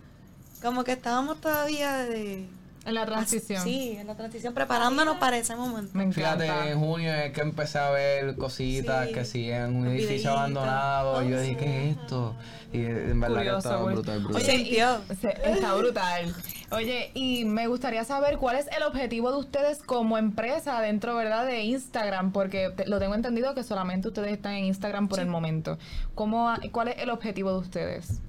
Como 0.61 0.83
que 0.83 0.91
estábamos 0.93 1.39
todavía 1.39 1.97
de... 1.97 2.45
En 2.85 2.93
la 2.95 3.05
transición. 3.05 3.63
Sí, 3.63 3.97
en 3.99 4.07
la 4.07 4.15
transición, 4.15 4.53
preparándonos 4.53 5.17
para 5.17 5.37
ese 5.37 5.55
momento. 5.55 5.91
Me 5.93 6.03
encanta. 6.05 6.43
Fíjate, 6.43 6.71
en 6.71 6.79
junio 6.79 7.13
es 7.13 7.31
que 7.33 7.41
empecé 7.41 7.77
a 7.77 7.89
ver 7.91 8.35
cositas 8.37 9.07
Sí. 9.07 9.13
que 9.13 9.25
sí 9.25 9.51
en 9.51 9.75
un 9.75 9.87
edificio 9.87 10.31
abandonado. 10.31 11.21
Y 11.23 11.29
yo 11.29 11.37
Oh, 11.37 11.41
dije. 11.41 11.57
¿qué 11.57 11.89
es 11.91 11.97
esto? 11.97 12.35
Y 12.71 12.85
en 12.85 13.19
verdad 13.19 13.35
que 13.37 13.43
Curioso, 13.43 13.57
estaba 13.57 13.81
güey. 13.81 13.95
brutal, 13.95 14.19
brutal. 14.23 14.41
Oye. 14.41 14.79
Se- 15.19 15.51
está 15.51 15.73
brutal. 15.75 16.33
Oye, 16.71 17.11
y 17.15 17.45
me 17.45 17.67
gustaría 17.67 18.03
saber 18.05 18.37
cuál 18.37 18.55
es 18.55 18.67
el 18.75 18.83
objetivo 18.83 19.31
de 19.31 19.39
ustedes 19.39 19.79
como 19.83 20.17
empresa 20.19 20.79
dentro, 20.81 21.15
¿verdad?, 21.15 21.45
de 21.47 21.63
Instagram, 21.63 22.31
porque 22.31 22.69
te- 22.75 22.85
lo 22.87 22.99
tengo 22.99 23.15
entendido 23.15 23.55
que 23.55 23.63
solamente 23.63 24.07
ustedes 24.07 24.31
están 24.31 24.53
en 24.53 24.65
Instagram 24.65 25.07
por 25.07 25.19
el 25.19 25.25
momento. 25.27 25.77
¿Cómo, 26.15 26.53
¿Cuál 26.71 26.89
es 26.89 26.99
el 26.99 27.09
objetivo 27.09 27.51
de 27.53 27.57
ustedes? 27.57 28.21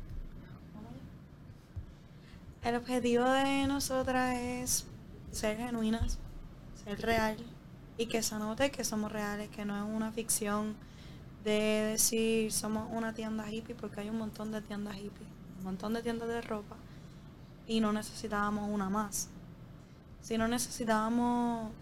El 2.63 2.77
objetivo 2.77 3.25
de 3.25 3.67
nosotras 3.67 4.37
es 4.37 4.85
ser 5.33 5.57
genuinas, 5.57 6.19
ser 6.85 7.01
real 7.01 7.39
y 7.97 8.05
que 8.05 8.23
se 8.23 8.35
note 8.39 8.71
que 8.71 8.85
somos 8.85 9.11
reales, 9.11 9.49
que 9.49 9.65
no 9.65 9.77
es 9.77 9.97
una 9.97 10.13
ficción 10.13 10.77
de 11.43 11.93
decir 11.93 12.53
somos 12.53 12.87
una 12.93 13.15
tienda 13.15 13.51
hippie 13.51 13.75
porque 13.75 14.01
hay 14.01 14.11
un 14.11 14.19
montón 14.19 14.53
de 14.53 14.61
tiendas 14.61 14.97
hippie, 14.97 15.27
un 15.59 15.65
montón 15.65 15.95
de 15.95 16.03
tiendas 16.03 16.29
de 16.29 16.43
ropa 16.43 16.77
y 17.67 17.81
no 17.81 17.95
necesitábamos 17.95 18.69
una 18.69 18.91
más. 18.91 19.29
Si 20.21 20.37
no 20.37 20.47
necesitábamos 20.47 21.73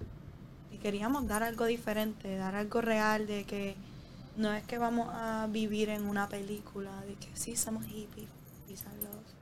y 0.70 0.78
queríamos 0.78 1.26
dar 1.26 1.42
algo 1.42 1.64
diferente, 1.64 2.36
dar 2.36 2.54
algo 2.54 2.80
real 2.80 3.26
de 3.26 3.42
que 3.42 3.74
no 4.36 4.52
es 4.52 4.62
que 4.62 4.78
vamos 4.78 5.08
a 5.12 5.48
vivir 5.50 5.88
en 5.88 6.06
una 6.06 6.28
película, 6.28 7.00
de 7.00 7.14
que 7.14 7.34
sí 7.34 7.56
somos 7.56 7.84
hippies, 7.86 8.28
and 8.86 9.02
love. 9.02 9.37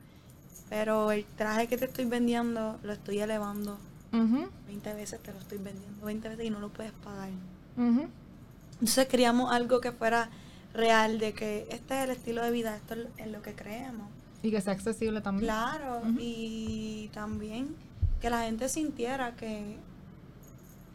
Pero 0.69 1.13
el 1.13 1.25
traje 1.25 1.69
que 1.69 1.77
te 1.77 1.85
estoy 1.85 2.05
vendiendo 2.07 2.79
lo 2.83 2.93
estoy 2.93 3.21
elevando. 3.21 3.79
Ujú, 4.13 4.49
20 4.67 4.95
veces 4.95 5.21
te 5.23 5.33
lo 5.33 5.39
estoy 5.39 5.59
vendiendo, 5.59 6.05
20 6.07 6.29
veces 6.29 6.47
y 6.47 6.51
no 6.51 6.59
lo 6.61 6.69
puedes 6.71 6.93
pagar. 6.93 7.29
Entonces 7.77 9.07
queríamos 9.09 9.53
algo 9.53 9.81
que 9.81 9.93
fuera 9.93 10.29
real, 10.75 11.19
de 11.19 11.33
que 11.33 11.67
este 11.71 11.99
es 11.99 12.05
el 12.05 12.11
estilo 12.11 12.43
de 12.43 12.51
vida, 12.51 12.77
esto 12.77 12.95
es 13.17 13.27
lo- 13.31 13.43
que 13.43 13.55
creemos. 13.55 14.09
Y 14.43 14.51
que 14.51 14.61
sea 14.61 14.73
accesible 14.75 15.21
también. 15.21 15.47
Claro, 15.47 16.03
y 16.19 17.09
también 17.15 17.75
que 18.21 18.29
la 18.31 18.43
gente 18.43 18.69
sintiera 18.69 19.35
que 19.37 19.77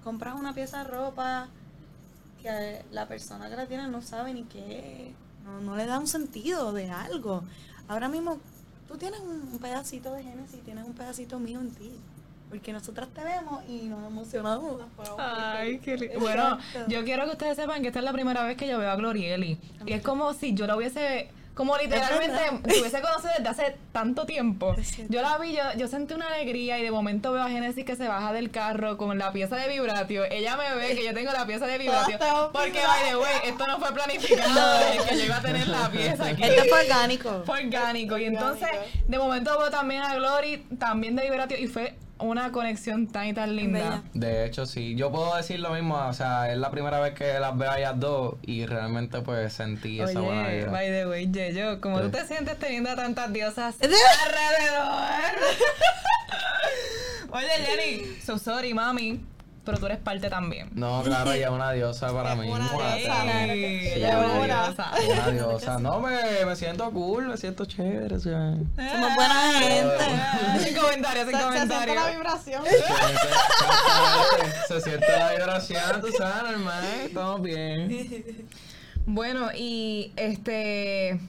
compras 0.03 0.35
una 0.35 0.53
pieza 0.53 0.79
de 0.79 0.83
ropa 0.85 1.49
que 2.41 2.83
la 2.91 3.07
persona 3.07 3.49
que 3.49 3.55
la 3.55 3.67
tiene 3.67 3.87
no 3.87 4.01
sabe 4.01 4.33
ni 4.33 4.43
qué, 4.43 5.13
no, 5.43 5.61
no 5.61 5.75
le 5.75 5.85
da 5.85 5.99
un 5.99 6.07
sentido 6.07 6.73
de 6.73 6.89
algo. 6.89 7.43
Ahora 7.87 8.09
mismo 8.09 8.37
tú 8.91 8.97
tienes 8.97 9.21
un, 9.21 9.57
pedacito 9.59 10.13
de 10.13 10.23
Génesis, 10.23 10.59
tienes 10.63 10.85
un 10.85 10.93
pedacito 10.93 11.39
mío 11.39 11.59
en 11.61 11.71
ti, 11.71 11.91
porque 12.49 12.73
nosotras 12.73 13.07
te 13.09 13.23
vemos 13.23 13.63
y 13.67 13.83
nos 13.83 14.05
emocionamos. 14.05 14.81
Ay, 15.17 15.79
qué 15.79 15.97
lindo. 15.97 16.19
Bueno, 16.19 16.57
yo 16.87 17.03
quiero 17.05 17.23
que 17.25 17.31
ustedes 17.31 17.55
sepan 17.55 17.81
que 17.81 17.87
esta 17.87 17.99
es 17.99 18.05
la 18.05 18.11
primera 18.11 18.43
vez 18.43 18.57
que 18.57 18.67
yo 18.67 18.77
veo 18.77 18.91
a 18.91 18.95
Glorieli. 18.95 19.57
Y 19.85 19.93
es 19.93 20.01
como 20.01 20.33
si 20.33 20.53
yo 20.53 20.67
la 20.67 20.75
hubiese, 20.75 21.29
como 21.53 21.77
literalmente, 21.77 22.39
hubiese 22.79 23.01
conocido 23.01 23.31
desde 23.37 23.49
hace 23.49 23.77
tanto 23.91 24.25
tiempo. 24.25 24.75
Yo 25.09 25.21
la 25.21 25.37
vi, 25.37 25.53
yo, 25.53 25.63
yo 25.77 25.87
sentí 25.87 26.13
una 26.13 26.27
alegría 26.27 26.79
y 26.79 26.83
de 26.83 26.91
momento 26.91 27.33
veo 27.33 27.43
a 27.43 27.49
Genesis 27.49 27.83
que 27.85 27.95
se 27.95 28.07
baja 28.07 28.31
del 28.33 28.51
carro 28.51 28.97
con 28.97 29.17
la 29.17 29.31
pieza 29.31 29.57
de 29.57 29.67
vibratio. 29.67 30.23
Ella 30.25 30.55
me 30.57 30.75
ve 30.75 30.95
que 30.95 31.03
yo 31.03 31.13
tengo 31.13 31.31
la 31.31 31.45
pieza 31.45 31.67
de 31.67 31.77
vibratio. 31.77 32.17
Tenemos 32.17 32.51
Porque, 32.51 32.79
by 32.79 33.09
the 33.09 33.15
way, 33.17 33.33
esto 33.45 33.67
no 33.67 33.79
fue 33.79 33.93
planificado 33.93 34.79
que 35.07 35.17
yo 35.17 35.25
iba 35.25 35.37
a 35.37 35.41
tener 35.41 35.67
la 35.67 35.89
pieza 35.91 36.25
aquí. 36.27 36.43
Esto 36.43 36.63
fue 36.69 36.79
orgánico. 36.81 37.43
Fue 37.45 37.65
orgánico. 37.65 38.17
Y 38.17 38.25
entonces, 38.25 38.69
de 39.07 39.17
momento 39.17 39.57
veo 39.59 39.69
también 39.69 40.03
a 40.03 40.15
Glory, 40.15 40.57
también 40.79 41.15
de 41.15 41.23
vibratio, 41.23 41.57
y 41.57 41.67
fue 41.67 41.97
una 42.21 42.51
conexión 42.51 43.07
tan 43.07 43.27
y 43.27 43.33
tan 43.33 43.55
linda. 43.55 43.79
Bella. 43.79 44.03
De 44.13 44.45
hecho, 44.45 44.65
sí. 44.65 44.95
Yo 44.95 45.11
puedo 45.11 45.35
decir 45.35 45.59
lo 45.59 45.71
mismo. 45.71 45.95
O 45.95 46.13
sea, 46.13 46.51
es 46.51 46.57
la 46.57 46.71
primera 46.71 46.99
vez 46.99 47.13
que 47.13 47.39
las 47.39 47.57
veo 47.57 47.69
a 47.71 47.77
ellas 47.79 47.99
dos 47.99 48.35
y 48.43 48.65
realmente 48.65 49.21
pues 49.21 49.53
sentí 49.53 49.99
esa 49.99 50.19
buena 50.19 50.43
Oye, 50.47 50.57
vibra. 50.57 50.71
by 50.71 50.87
the 50.87 51.07
way, 51.07 51.31
Yeyo, 51.31 51.81
¿cómo 51.81 51.97
Sí. 51.99 52.03
tú 52.05 52.11
te 52.11 52.25
sientes 52.27 52.57
teniendo 52.57 52.89
a 52.91 52.95
tantas 52.95 53.31
diosas 53.33 53.75
alrededor? 53.81 55.51
Oye, 57.33 57.47
Jenny, 57.65 58.19
so 58.25 58.37
sorry, 58.37 58.73
mami, 58.73 59.21
pero 59.63 59.77
tú 59.77 59.85
eres 59.85 59.99
parte 59.99 60.29
también. 60.29 60.69
No, 60.73 61.03
claro, 61.03 61.31
ella 61.33 61.45
es 61.47 61.51
una 61.51 61.71
diosa 61.71 62.11
para 62.11 62.35
mí. 62.35 62.49
una 62.49 62.67
diosa, 62.69 62.87
tal. 62.87 63.03
claro 63.03 63.53
que 63.53 63.79
sí. 63.83 63.87
Sí, 63.89 63.93
ella 63.95 64.09
es 64.09 64.15
una 64.25 64.45
diosa. 64.65 64.91
Una 65.11 65.29
diosa. 65.31 65.79
No, 65.79 65.99
me, 65.99 66.45
me 66.45 66.55
siento 66.55 66.91
cool, 66.91 67.27
me 67.27 67.37
siento 67.37 67.65
chévere. 67.65 68.15
o 68.15 68.19
sea. 68.19 68.53
Somos 68.75 69.15
buena 69.15 69.51
gente. 69.59 69.95
Ah, 69.99 70.57
Sin 70.63 70.75
comentarios, 70.81 71.27
sin 71.27 71.37
Se, 71.37 71.43
se 71.43 71.49
siente 71.57 71.75
la 71.75 71.83
comentarios. 71.85 72.15
vibración. 72.15 72.63
Se 74.67 74.81
siente 74.81 75.07
la 75.17 75.31
vibración, 75.33 76.01
tú 76.01 76.07
sabes, 76.17 76.51
normal, 76.51 76.83
estamos 77.05 77.41
bien. 77.41 78.47
Bueno, 79.05 79.49
y 79.55 80.11
este. 80.15 81.19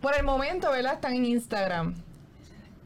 Por 0.00 0.16
el 0.16 0.24
momento, 0.24 0.70
¿verdad? 0.70 0.94
Están 0.94 1.14
en 1.14 1.24
Instagram. 1.26 1.94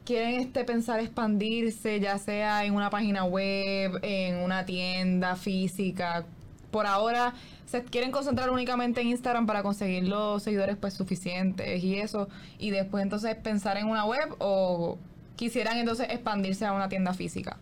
Quieren 0.07 0.41
este 0.41 0.63
pensar 0.65 1.01
expandirse, 1.01 1.99
ya 1.99 2.17
sea 2.19 2.65
en 2.65 2.75
una 2.75 2.91
página 2.91 3.25
web, 3.25 3.99
en 4.03 4.37
una 4.37 4.65
tienda 4.65 5.35
física. 5.35 6.25
Por 6.71 6.87
ahora 6.87 7.35
se 7.67 7.83
quieren 7.83 8.13
concentrar 8.13 8.51
únicamente 8.51 9.01
en 9.01 9.09
Instagram 9.09 9.47
para 9.47 9.65
conseguir 9.65 10.07
los 10.07 10.45
seguidores 10.45 10.77
pues 10.77 10.95
suficientes 10.95 11.83
y 11.83 11.97
eso. 11.97 12.29
Y 12.61 12.71
después 12.71 13.03
entonces 13.03 13.35
pensar 13.35 13.79
en 13.79 13.89
una 13.89 14.05
web 14.05 14.37
o 14.39 14.97
quisieran 15.35 15.77
entonces 15.77 16.07
expandirse 16.09 16.65
a 16.65 16.73
una 16.73 16.89
tienda 16.89 17.13
física. 17.13 17.57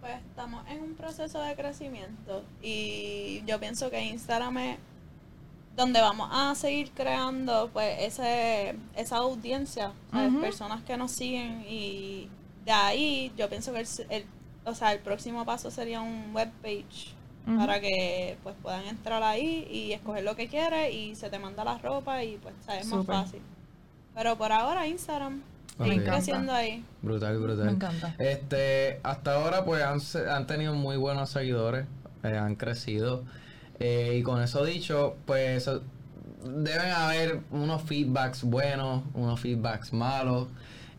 Pues 0.00 0.14
estamos 0.28 0.64
en 0.68 0.80
un 0.80 0.94
proceso 0.94 1.42
de 1.42 1.56
crecimiento 1.56 2.44
y 2.62 3.42
yo 3.44 3.58
pienso 3.58 3.90
que 3.90 4.04
Instagram 4.04 4.56
es 4.58 4.78
donde 5.78 6.00
vamos 6.00 6.28
a 6.30 6.54
seguir 6.54 6.90
creando 6.90 7.70
pues 7.72 7.96
ese, 8.00 8.76
esa 8.96 9.16
audiencia. 9.18 9.92
Ujú. 10.12 10.40
personas 10.40 10.82
que 10.82 10.96
nos 10.96 11.12
siguen 11.12 11.64
y 11.68 12.28
de 12.64 12.72
ahí 12.72 13.32
yo 13.38 13.48
pienso 13.48 13.72
que 13.72 13.80
el, 13.80 13.86
el- 14.10 14.26
o 14.64 14.74
sea, 14.74 14.92
el 14.92 14.98
próximo 14.98 15.46
paso 15.46 15.70
sería 15.70 16.00
un 16.02 16.34
webpage 16.34 17.14
Ujú. 17.46 17.56
para 17.56 17.80
que 17.80 18.36
pues 18.42 18.54
puedan 18.62 18.84
entrar 18.86 19.22
ahí 19.22 19.66
y 19.70 19.92
escoger 19.92 20.24
lo 20.24 20.36
que 20.36 20.48
quiere 20.48 20.90
y 20.90 21.14
se 21.14 21.30
te 21.30 21.38
manda 21.38 21.64
la 21.64 21.78
ropa 21.78 22.22
y 22.22 22.36
pues 22.36 22.54
¿sabes? 22.66 22.82
es 22.82 22.86
más 22.88 23.00
Súper. 23.00 23.14
fácil. 23.16 23.40
Pero 24.14 24.36
por 24.36 24.50
ahora 24.52 24.86
Instagram, 24.86 25.42
Me 25.78 25.94
encanta. 25.94 26.10
creciendo 26.12 26.52
ahí. 26.52 26.84
Brutal, 27.02 27.38
brutal. 27.38 27.66
Me 27.66 27.72
encanta. 27.72 28.14
Este, 28.18 29.00
hasta 29.04 29.34
ahora 29.36 29.64
pues 29.64 29.82
han, 29.82 30.00
se- 30.00 30.28
han 30.28 30.46
tenido 30.46 30.74
muy 30.74 30.96
buenos 30.96 31.30
seguidores, 31.30 31.86
eh, 32.24 32.36
han 32.36 32.56
crecido. 32.56 33.22
Eh, 33.80 34.16
y 34.18 34.22
con 34.22 34.42
eso 34.42 34.64
dicho, 34.64 35.16
pues 35.26 35.70
deben 36.44 36.90
haber 36.90 37.40
unos 37.50 37.82
feedbacks 37.82 38.42
buenos, 38.42 39.02
unos 39.14 39.40
feedbacks 39.40 39.92
malos. 39.92 40.48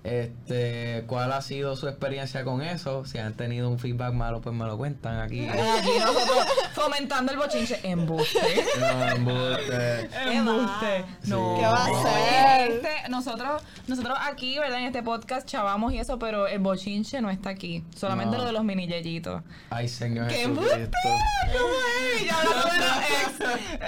Este, 0.04 1.04
¿cuál 1.08 1.32
ha 1.34 1.42
sido 1.42 1.76
su 1.76 1.88
experiencia 1.88 2.44
con 2.46 2.62
eso? 2.62 3.04
Si 3.06 3.18
han 3.18 3.34
tenido 3.34 3.70
un 3.70 3.80
feedback 3.80 4.14
malo, 4.14 4.40
pues 4.40 4.56
me 4.56 4.66
lo 4.66 4.78
cuentan 4.78 5.20
aquí. 5.20 5.48
Aquí 5.50 5.90
nosotros 6.00 6.46
fomentando 6.74 7.32
el 7.34 7.38
bochinche. 7.38 7.80
Embuste. 7.84 8.40
No, 8.80 9.04
embuste. 9.10 10.10
Embuste. 10.32 11.06
No. 11.26 11.58
¿Qué 11.60 11.66
va 11.66 11.86
a 11.86 11.86
hacer? 11.86 12.72
Este, 12.72 13.10
nosotros, 13.10 13.62
nosotros 13.88 14.18
aquí, 14.22 14.58
¿verdad? 14.58 14.80
En 14.80 14.86
este 14.86 15.04
podcast 15.04 15.46
chavamos 15.48 15.92
y 15.94 16.00
eso, 16.00 16.18
pero 16.18 16.48
el 16.48 16.60
bochinche 16.60 17.22
no 17.22 17.30
está 17.30 17.50
aquí. 17.50 17.84
Solamente 17.96 18.38
No. 18.38 18.44
lo 18.44 18.48
de 18.48 18.54
los 18.54 18.64
mini 18.64 18.88
yeyitos. 18.88 19.42
Ay, 19.70 19.88
Señor 19.90 20.28
¡Qué 20.28 20.44
embuste! 20.44 20.90
¿Cómo 21.04 21.74
es? 22.16 22.24
Y 22.26 22.30
hablando 22.30 22.70
de 22.70 22.78
los 22.78 22.98
ex. 22.98 23.19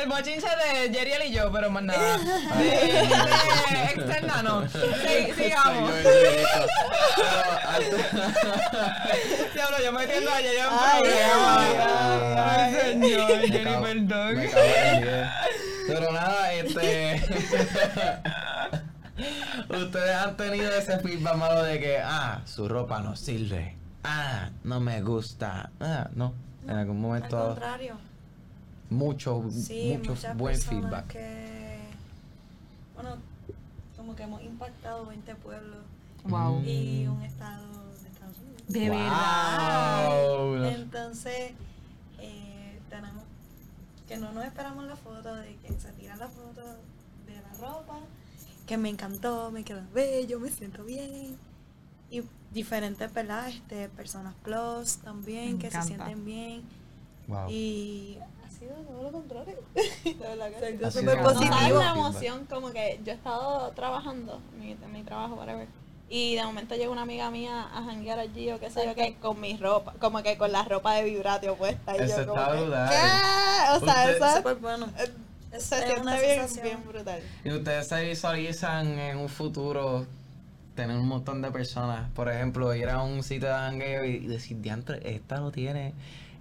El 0.01 0.09
bochinche 0.09 0.47
de 0.47 0.93
Jeriel 0.93 1.23
y 1.27 1.31
yo, 1.31 1.51
pero 1.51 1.69
más 1.69 1.83
nada. 1.83 2.17
De, 2.57 2.63
de 2.63 3.83
externa 3.95 4.41
no. 4.43 4.67
Sí, 4.67 5.31
sigamos. 5.35 5.91
Diablo, 9.53 9.77
yo 9.83 9.91
metiendo 9.91 10.31
a 10.31 10.35
Jeriel 10.35 10.57
en 10.57 10.65
Ay, 10.71 11.01
problemas. 11.01 11.65
Ay, 12.37 12.73
señor, 12.73 13.41
Jenny, 13.41 14.07
perdón. 14.07 14.33
Pero 15.87 16.11
nada, 16.11 16.53
este. 16.53 17.21
Ustedes 19.69 20.15
han 20.15 20.37
tenido 20.37 20.71
ese 20.71 20.99
feedback 20.99 21.35
malo 21.35 21.63
de 21.63 21.79
que, 21.79 21.99
ah, 22.03 22.41
su 22.45 22.67
ropa 22.67 23.01
no 23.01 23.15
sirve. 23.15 23.77
Ah, 24.03 24.49
no 24.63 24.79
me 24.79 25.01
gusta. 25.01 25.69
Ah, 25.79 26.09
no. 26.15 26.33
En 26.63 26.71
algún 26.71 26.97
Al 26.97 27.01
momento, 27.01 27.45
contrario. 27.47 27.97
Mucho, 28.91 29.43
Sí, 29.51 29.95
mucho 29.97 30.11
muchas 30.11 30.37
buen 30.37 30.53
personas 30.55 30.83
feedback. 30.83 31.07
que, 31.07 31.79
bueno, 32.93 33.15
como 33.97 34.15
que 34.15 34.23
hemos 34.23 34.41
impactado 34.43 35.05
20 35.07 35.35
pueblos 35.35 35.77
Wow. 36.25 36.61
y 36.63 37.07
un 37.07 37.21
estado 37.23 37.63
de 38.03 38.09
Estados 38.09 38.37
Unidos. 38.37 38.61
De 38.67 38.89
Wow. 38.89 40.51
verdad. 40.51 40.73
Entonces, 40.79 41.51
eh, 42.19 42.79
tenemos 42.89 43.23
que 44.07 44.17
no 44.17 44.31
nos 44.33 44.45
esperamos 44.45 44.85
la 44.85 44.95
foto 44.95 45.33
de 45.35 45.55
que 45.57 45.69
se 45.79 45.91
tiran 45.93 46.19
la 46.19 46.27
foto 46.27 46.61
de 47.25 47.35
la 47.41 47.53
ropa, 47.59 47.97
que 48.67 48.77
me 48.77 48.89
encantó, 48.89 49.49
me 49.51 49.63
queda 49.63 49.85
bello, 49.93 50.39
me 50.39 50.49
siento 50.51 50.83
bien. 50.83 51.37
Y 52.09 52.21
diferentes, 52.53 53.11
¿verdad? 53.13 53.47
Este, 53.47 53.87
personas 53.89 54.33
plus 54.43 54.97
también, 54.97 55.53
Me 55.53 55.59
que 55.59 55.71
se 55.71 55.81
sienten 55.81 56.25
bien. 56.25 56.61
Wow. 57.27 57.49
Y 57.49 58.17
Sido 58.75 58.83
todo 58.83 59.03
lo 59.03 59.11
contrario. 59.11 59.57
Que 59.73 60.85
Así 60.85 60.99
súper 60.99 61.17
que- 61.17 61.21
No 61.23 61.29
positivo. 61.33 61.79
la 61.79 61.91
emoción, 61.91 62.45
como 62.49 62.71
que 62.71 62.99
yo 63.03 63.11
he 63.11 63.15
estado 63.15 63.71
trabajando 63.71 64.41
en 64.53 64.59
mi, 64.59 64.71
en 64.71 64.91
mi 64.91 65.03
trabajo, 65.03 65.35
whatever. 65.35 65.67
Y 66.09 66.35
de 66.35 66.43
momento 66.43 66.75
llega 66.75 66.89
una 66.91 67.03
amiga 67.03 67.31
mía 67.31 67.69
a 67.73 67.83
janguear 67.83 68.19
allí 68.19 68.51
o 68.51 68.59
qué 68.59 68.69
sé 68.69 68.85
yo 68.85 68.93
qué, 68.95 69.15
con 69.21 69.39
mi 69.39 69.55
ropa, 69.57 69.93
como 69.99 70.21
que 70.23 70.37
con 70.37 70.51
la 70.51 70.63
ropa 70.63 70.93
de 70.95 71.03
vibratio 71.05 71.55
puesta. 71.55 71.95
Y 71.95 72.01
Eso 72.01 72.21
yo 72.25 72.27
como 72.27 72.41
que. 72.51 72.57
¿Qué? 72.57 72.65
O 72.65 72.65
sea, 72.65 73.77
Usted- 73.77 74.15
eso 74.17 74.35
súper 74.37 74.55
bueno. 74.55 74.87
eh, 74.99 75.11
Es- 75.53 75.63
se 75.63 75.75
es 75.79 75.83
siente 75.85 76.01
una 76.01 76.17
bien, 76.19 76.39
sensación. 76.39 76.63
bien 76.65 76.83
brutal. 76.87 77.19
Y 77.45 77.51
ustedes 77.51 77.87
se 77.87 78.03
visualizan 78.03 78.87
en 78.99 79.17
un 79.17 79.29
futuro 79.29 80.05
tener 80.75 80.97
un 80.97 81.07
montón 81.07 81.41
de 81.41 81.51
personas. 81.51 82.09
Por 82.11 82.29
ejemplo, 82.29 82.73
ir 82.75 82.89
a 82.89 83.01
un 83.03 83.23
sitio 83.23 83.47
de 83.49 83.53
jangueo 83.53 84.03
y 84.05 84.19
decir, 84.27 84.57
diantre, 84.61 84.99
esta 85.15 85.37
lo 85.39 85.51
tiene, 85.51 85.93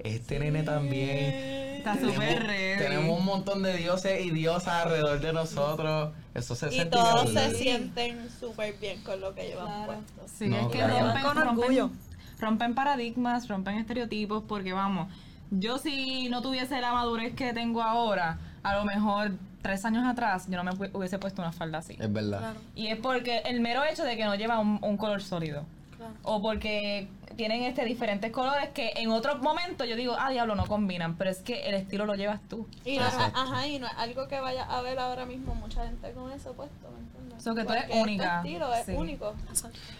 este 0.04 0.38
nene 0.38 0.62
también. 0.62 1.78
Está 1.78 1.94
Tenemos- 1.94 2.14
súper. 2.14 2.46
Tenemos 2.78 3.18
un 3.18 3.24
montón 3.24 3.62
de 3.62 3.76
dioses 3.76 4.24
y 4.24 4.30
diosas 4.30 4.84
alrededor 4.86 5.20
de 5.20 5.32
nosotros. 5.32 6.12
Eso 6.34 6.54
se 6.54 6.68
Y 6.68 6.72
siente 6.72 6.90
todos 6.90 7.24
brutal. 7.24 7.50
se 7.50 7.56
sienten 7.56 8.28
súper 8.38 8.74
bien 8.78 9.02
con 9.02 9.20
lo 9.20 9.34
que 9.34 9.48
llevan 9.48 9.66
Claro. 9.66 9.86
puesto. 9.86 10.22
Sí, 10.38 10.46
No, 10.48 10.56
es 10.58 10.66
que 10.68 10.78
claro. 10.78 10.98
rompen, 11.06 11.22
Con 11.22 11.36
rompen- 11.36 11.58
orgullo. 11.58 11.90
rompen 12.38 12.74
paradigmas, 12.74 13.48
rompen 13.48 13.76
estereotipos, 13.78 14.44
porque 14.46 14.72
vamos, 14.72 15.08
yo 15.50 15.78
si 15.78 16.28
no 16.28 16.42
tuviese 16.42 16.80
la 16.80 16.92
madurez 16.92 17.34
que 17.34 17.52
tengo 17.52 17.82
ahora, 17.82 18.38
a 18.62 18.76
lo 18.76 18.84
mejor 18.84 19.32
tres 19.62 19.84
años 19.84 20.06
atrás, 20.06 20.46
yo 20.48 20.62
no 20.62 20.64
me 20.64 20.88
hubiese 20.92 21.18
puesto 21.18 21.42
una 21.42 21.52
falda 21.52 21.78
así. 21.78 21.96
Es 21.98 22.12
verdad. 22.12 22.38
Claro, 22.38 22.60
Y 22.74 22.86
es 22.88 22.98
porque 22.98 23.38
el 23.46 23.60
mero 23.60 23.82
hecho 23.84 24.04
de 24.04 24.16
que 24.16 24.24
no 24.24 24.34
lleva 24.34 24.58
un, 24.58 24.78
un 24.82 24.96
color 24.96 25.22
sólido. 25.22 25.64
claro. 25.96 26.12
O 26.22 26.40
porque 26.40 27.08
tienen 27.36 27.62
este 27.62 27.84
diferentes 27.84 28.30
colores 28.30 28.70
que 28.70 28.92
en 28.96 29.10
otro 29.10 29.38
momento 29.38 29.84
yo 29.84 29.96
digo, 29.96 30.16
ah, 30.18 30.30
diablo, 30.30 30.54
no 30.54 30.66
combinan, 30.66 31.16
pero 31.16 31.30
es 31.30 31.38
que 31.38 31.68
el 31.68 31.74
estilo 31.74 32.06
lo 32.06 32.14
llevas 32.14 32.40
tú. 32.48 32.68
Y 32.84 32.98
no, 32.98 33.04
ajá, 33.04 33.66
y 33.66 33.78
no 33.78 33.86
es 33.86 33.92
algo 33.96 34.28
que 34.28 34.40
vaya 34.40 34.64
a 34.64 34.82
ver 34.82 34.98
ahora 34.98 35.26
mismo 35.26 35.54
mucha 35.54 35.86
gente 35.86 36.12
con 36.12 36.30
eso 36.32 36.52
puesto, 36.52 36.88
¿me 36.90 37.00
entiendes? 37.00 37.42
So 37.42 37.54
que 37.54 37.64
tú 37.64 37.72
eres 37.72 37.84
Porque 37.84 38.00
única, 38.02 38.42
Tu 38.42 38.48
estilo 38.48 38.74
es 38.74 38.86
sí. 38.86 38.92
único. 38.92 39.34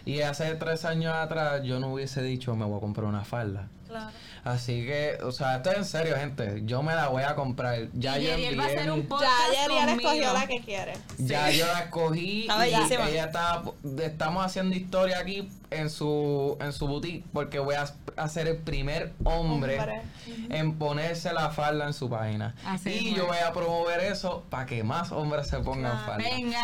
Y 0.05 0.21
hace 0.21 0.55
tres 0.57 0.85
años 0.85 1.15
atrás 1.15 1.63
yo 1.63 1.81
no 1.81 1.93
hubiese 1.93 2.23
dicho 2.23 2.55
me 2.55 2.65
voy 2.65 2.79
a 2.79 2.81
comprar 2.81 3.07
una 3.07 3.25
falda. 3.25 3.69
Claro. 3.89 4.11
Así 4.45 4.87
que, 4.87 5.19
o 5.23 5.33
sea, 5.33 5.57
esto 5.57 5.71
es 5.73 5.79
en 5.79 5.85
serio, 5.85 6.17
gente. 6.17 6.63
Yo 6.65 6.83
me 6.83 6.95
la 6.95 7.09
voy 7.09 7.25
a 7.25 7.35
comprar. 7.35 7.89
Ya 7.93 8.19
y 8.19 8.25
yo 8.25 8.31
Yeriel 8.31 8.59
va 8.59 8.65
a 8.65 8.69
envié 8.69 8.81
hacer 8.81 8.93
un 8.93 9.07
podcast 9.07 9.33
Ya 9.53 9.63
Yeriel 9.67 9.89
escogió 10.01 10.33
la 10.33 10.47
que 10.47 10.61
quiere. 10.61 10.93
Ya 11.19 11.51
yo 11.51 11.67
la 11.67 11.81
escogí 11.81 12.47
y 12.47 12.51
ella 12.51 13.25
está 13.25 13.63
estamos 14.03 14.45
haciendo 14.45 14.77
historia 14.77 15.19
aquí 15.19 15.49
en 15.71 15.91
su 15.91 16.57
en 16.61 16.73
su 16.73 16.87
boutique 16.87 17.20
porque 17.33 17.59
voy 17.59 17.75
a 17.75 17.85
a 18.23 18.29
ser 18.29 18.49
el 18.49 18.57
primer 18.59 19.13
hombre, 19.25 19.79
Hombre. 19.79 20.03
en 20.51 20.79
ponerse 20.79 21.33
la 21.33 21.51
falda 21.51 21.87
en 21.87 21.93
su 21.95 22.09
página. 22.11 22.55
Así 22.67 22.91
y 22.91 23.09
es, 23.11 23.17
yo 23.17 23.27
voy 23.27 23.39
a 23.39 23.53
promover 23.53 24.01
eso 24.01 24.45
para 24.51 24.67
que 24.67 24.83
más 24.85 25.11
hombres 25.13 25.47
se 25.49 25.59
pongan 25.59 25.93
Claro. 25.93 26.07
falda. 26.07 26.25
Venga. 26.31 26.63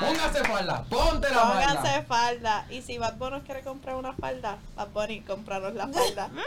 Póngase 0.00 0.44
falda, 0.44 0.84
ponte 0.84 1.28
la 1.30 1.42
Pónganse 1.42 1.76
falda. 1.76 2.02
falda. 2.04 2.66
Y 2.70 2.82
si 2.82 2.98
Bad 2.98 3.14
Bunny 3.16 3.36
nos 3.36 3.42
quiere 3.44 3.60
comprar 3.62 3.96
una 3.96 4.12
falda, 4.14 4.58
Bad 4.76 4.88
Bunny, 4.88 5.20
compraros 5.20 5.74
la 5.74 5.88
falda. 5.88 6.30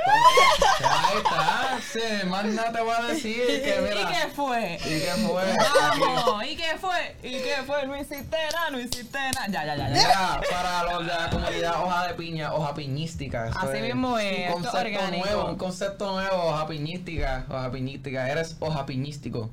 Ahí 0.83 1.17
está, 1.17 1.79
sí, 1.81 2.27
más 2.27 2.45
nada 2.45 2.71
te 2.71 2.81
voy 2.81 2.93
a 2.97 3.03
decir 3.07 3.35
que 3.47 3.75
¿Y 3.77 3.81
mira. 3.95 4.07
qué 4.11 4.29
fue? 4.33 4.75
¿Y 4.85 4.99
qué 4.99 5.11
fue? 5.27 5.43
Vamos, 5.57 6.43
¿y 6.45 6.55
qué 6.55 6.77
fue? 6.79 7.15
¿Y 7.23 7.31
qué 7.41 7.55
fue? 7.65 7.85
No 7.87 7.95
hiciste 7.95 8.37
nada, 8.53 8.69
no 8.71 8.79
hiciste 8.79 9.17
nada. 9.17 9.47
Ya, 9.47 9.65
ya, 9.65 9.75
ya, 9.75 9.89
ya. 9.89 9.93
Mira, 9.93 10.41
para 10.49 10.83
los 10.93 11.05
de 11.05 11.13
la 11.13 11.29
comunidad 11.29 11.83
hoja 11.83 12.07
de 12.07 12.13
piña, 12.15 12.53
hoja 12.53 12.73
piñística. 12.73 13.51
Así 13.55 13.81
mismo 13.81 14.17
es, 14.17 14.30
Un 14.47 14.53
concepto 14.63 14.77
orgánico. 14.79 15.25
nuevo, 15.25 15.49
un 15.49 15.55
concepto 15.57 16.11
nuevo, 16.11 16.43
hoja 16.43 16.67
piñística, 16.67 17.45
hoja 17.49 17.71
piñística. 17.71 18.31
Eres 18.31 18.55
hoja 18.59 18.85
piñístico. 18.85 19.49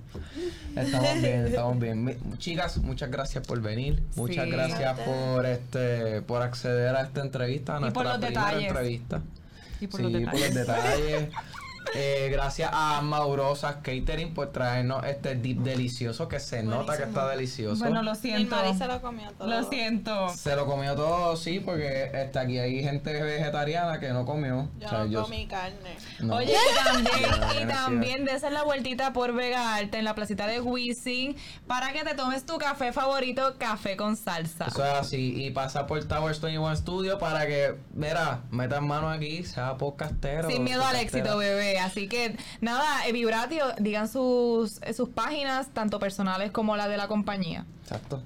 Estamos 0.77 1.15
bien, 1.23 1.47
estamos 1.47 1.79
bien. 1.79 2.19
Chicas, 2.39 2.79
muchas 2.79 3.11
gracias 3.11 3.47
por 3.47 3.61
venir. 3.61 4.03
Muchas 4.17 4.45
Sí. 4.45 4.51
gracias 4.51 4.99
por 5.01 5.47
este, 5.47 6.23
por 6.23 6.43
acceder 6.43 6.95
a 6.97 7.03
esta 7.03 7.21
entrevista, 7.23 7.77
a 7.77 7.89
Y 7.89 7.91
por 7.91 8.05
nuestra 8.05 8.05
los 8.05 8.19
primera 8.27 8.47
detalles. 8.47 8.69
entrevista. 8.69 9.21
Y 9.81 9.87
por 9.87 10.01
sí, 10.01 10.11
los 10.11 10.23
por 10.31 10.41
los 10.41 10.55
detalles. 10.55 11.29
Eh, 11.95 12.29
gracias 12.31 12.71
a 12.73 13.01
Maurosas 13.03 13.77
Catering 13.77 14.35
por 14.35 14.53
traernos 14.53 15.05
este 15.05 15.35
dip 15.35 15.59
delicioso 15.61 16.29
que 16.29 16.39
se 16.41 16.63
nota 16.63 16.97
que 16.97 17.05
está 17.05 17.29
delicioso. 17.29 17.81
Bueno, 17.83 18.03
lo 18.03 18.13
Y 18.13 18.17
siento. 18.17 18.57
Mari 18.57 18.75
se 18.77 18.87
lo 18.87 19.01
comió 19.01 19.31
todo. 19.33 19.49
Lo 19.49 19.69
siento. 19.69 20.29
Se 20.31 20.55
lo 20.55 20.67
comió 20.67 20.95
todo, 20.95 21.37
sí, 21.37 21.61
porque 21.61 22.11
este, 22.15 22.39
aquí 22.39 22.59
hay 22.59 22.83
gente 22.83 23.13
vegetariana 23.23 23.99
que 24.01 24.11
no 24.11 24.25
comió. 24.27 24.69
Yo 24.79 24.87
O 24.87 24.91
sea, 24.91 24.99
no 25.01 25.07
yo- 25.07 25.23
comí 25.23 25.47
carne. 25.47 25.97
no. 26.21 26.37
Oye, 26.37 26.53
y 26.55 26.85
también, 26.85 27.63
y 27.63 27.67
también 27.67 28.25
desen 28.25 28.55
la 28.55 28.63
vueltita 28.65 29.13
por 29.13 29.33
Vega 29.35 29.75
Alta 29.77 29.99
en 29.99 30.05
la 30.05 30.15
placita 30.15 30.47
de 30.47 30.61
Wisin 30.61 31.37
para 31.67 31.93
que 31.93 32.05
te 32.05 32.15
tomes 32.15 32.45
tu 32.45 32.59
café 32.59 32.93
favorito, 32.93 33.55
café 33.59 33.97
con 33.97 34.17
salsa. 34.17 34.67
Eso 34.67 34.85
es 34.85 34.93
así. 34.93 35.45
Y 35.47 35.51
pasa 35.51 35.87
por 35.87 36.05
Towers 36.05 36.41
21 36.41 36.77
Studio 36.77 37.19
para 37.19 37.47
que, 37.47 37.77
mira, 37.95 38.41
metan 38.51 38.87
mano 38.87 39.09
aquí, 39.09 39.43
sea 39.45 39.77
podcastero. 39.77 40.49
Sin 40.51 40.65
miedo 40.65 40.85
al 40.85 40.97
éxito, 40.97 41.37
bebé. 41.39 41.78
Así 41.79 42.09
que, 42.09 42.37
nada, 42.61 43.07
eh, 43.07 43.13
Vibratio, 43.13 43.65
digan 43.79 44.09
sus, 44.09 44.81
eh, 44.83 44.93
sus 44.95 45.09
páginas, 45.09 45.69
tanto 45.73 45.99
personales 45.99 46.51
como 46.51 46.77
la 46.77 46.89
de 46.89 46.97
la 46.97 47.09
compañía. 47.09 47.65
Exacto. 47.83 48.23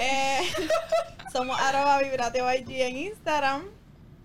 Eh, 0.00 0.40
somos 1.32 1.60
arroba 1.60 1.98
vibratio 1.98 2.52
IG 2.52 2.70
en 2.80 2.96
Instagram. 2.98 3.62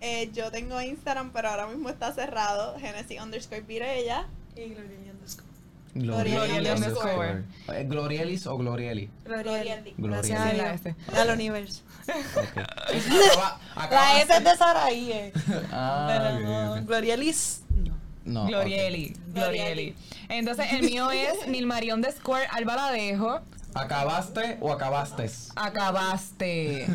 Eh, 0.00 0.30
yo 0.32 0.50
tengo 0.50 0.80
Instagram, 0.80 1.30
pero 1.32 1.50
ahora 1.50 1.66
mismo 1.66 1.90
está 1.90 2.12
cerrado. 2.14 2.78
Genesis 2.78 3.20
underscore 3.20 3.60
Virella. 3.62 4.26
Y 4.56 4.70
Glorieli 4.70 5.10
underscore. 5.10 5.48
Glorieli 5.92 6.70
underscore. 6.70 7.42
¿Es 7.76 7.88
Glorielis 7.88 8.46
o 8.46 8.56
Glorieli? 8.56 9.10
Glorieli. 9.24 9.52
Glorieli. 9.52 9.94
Gracias 9.98 10.40
a 10.40 10.50
Sí, 10.50 10.56
la. 10.56 11.20
Al 11.20 11.30
universo. 11.30 11.82
Ok. 12.08 12.56
Acaba- 12.56 13.60
acaba- 13.74 13.90
La 13.90 14.20
S 14.22 14.36
es 14.36 14.44
de 14.44 14.56
Saraí, 14.56 15.12
eh. 15.12 15.32
Ah, 15.72 16.38
no, 16.40 16.72
ok. 16.74 16.78
Glorielis, 16.86 17.62
no. 18.30 18.46
Glorieli, 18.46 19.14
Glorieli. 19.34 19.94
Entonces, 20.28 20.72
el 20.72 20.82
mío 20.82 21.10
es 21.10 21.46
Nilmarión 21.48 22.00
de 22.00 22.10
Square 22.12 22.46
Albaladejo. 22.50 23.40
¿Acabaste 23.74 24.58
o 24.60 24.72
acabastes? 24.72 25.50
Acabaste. 25.54 26.86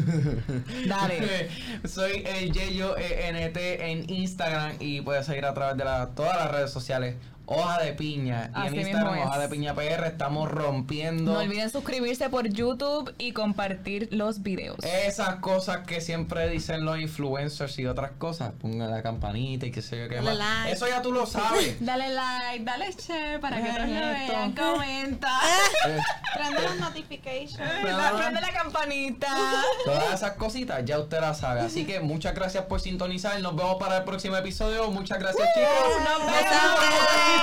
Dale. 0.87 1.49
Soy 1.87 2.23
el 2.25 2.51
Yeyo 2.51 2.97
ENT 2.97 3.55
en 3.57 4.09
Instagram 4.09 4.73
y 4.79 4.99
puedes 5.01 5.25
seguir 5.25 5.45
a 5.45 5.53
través 5.53 5.77
de 5.77 5.85
la- 5.85 6.09
todas 6.09 6.35
las 6.35 6.51
redes 6.51 6.71
sociales 6.71 7.15
Hoja 7.47 7.79
de 7.83 7.93
Piña. 7.93 8.51
y 8.63 8.67
en 8.67 8.75
Instagram. 8.75 9.19
Hoja 9.27 9.39
de 9.39 9.49
Piña 9.49 9.73
PR, 9.75 10.05
estamos 10.07 10.49
rompiendo. 10.49 11.33
No 11.33 11.39
olviden 11.39 11.69
suscribirse 11.69 12.29
por 12.29 12.47
YouTube 12.47 13.13
y 13.17 13.31
compartir 13.33 14.07
los 14.11 14.41
videos. 14.43 14.77
Esas 14.83 15.35
cosas 15.35 15.79
que 15.85 16.01
siempre 16.01 16.49
dicen 16.49 16.85
los 16.85 16.99
influencers 16.99 17.77
y 17.79 17.85
otras 17.85 18.11
cosas, 18.17 18.51
pongan 18.59 18.89
la 18.91 19.01
campanita 19.03 19.65
y 19.65 19.71
qué 19.71 19.81
sé 19.81 19.97
yo 19.99 20.09
qué 20.09 20.15
Dale 20.15 20.29
más. 20.29 20.37
like. 20.63 20.71
Eso 20.71 20.87
ya 20.87 21.01
tú 21.01 21.11
lo 21.11 21.25
sabes. 21.25 21.77
Dale 21.85 22.09
like, 22.13 22.63
dale 22.63 22.91
share 22.91 23.39
para 23.39 23.61
que 23.61 23.69
otros 23.69 23.87
lo 23.89 23.95
vean, 23.95 24.51
comenta. 24.53 25.39
Eh, 25.87 25.99
Prende 26.33 26.61
las 26.63 26.75
notifications. 26.77 27.57
Da- 27.83 28.13
Prende 28.17 28.41
la 28.41 28.51
campanita. 28.51 29.27
Todas 29.85 30.13
esas 30.13 30.31
cositas 30.33 30.83
ya 30.83 30.99
usted 30.99 31.21
las 31.21 31.37
sabe. 31.39 31.61
Así 31.61 31.85
que 31.85 31.99
muchas 31.99 32.33
gracias 32.33 32.65
por 32.65 32.79
sintonizar. 32.81 33.39
Nos 33.41 33.55
vemos 33.55 33.75
para 33.77 33.97
el 33.97 34.03
próximo 34.03 34.35
episodio. 34.35 34.89
Muchas 34.89 35.19
gracias, 35.19 35.47
chicos. 35.53 35.99
Nos 35.99 36.19
Nos 36.19 36.31
vemos. 36.31 37.34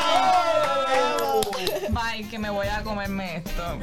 Bye, 1.91 2.27
que 2.31 2.39
me 2.39 2.51
voy 2.51 2.67
a 2.69 2.83
comerme 2.83 3.37
esto. 3.37 3.79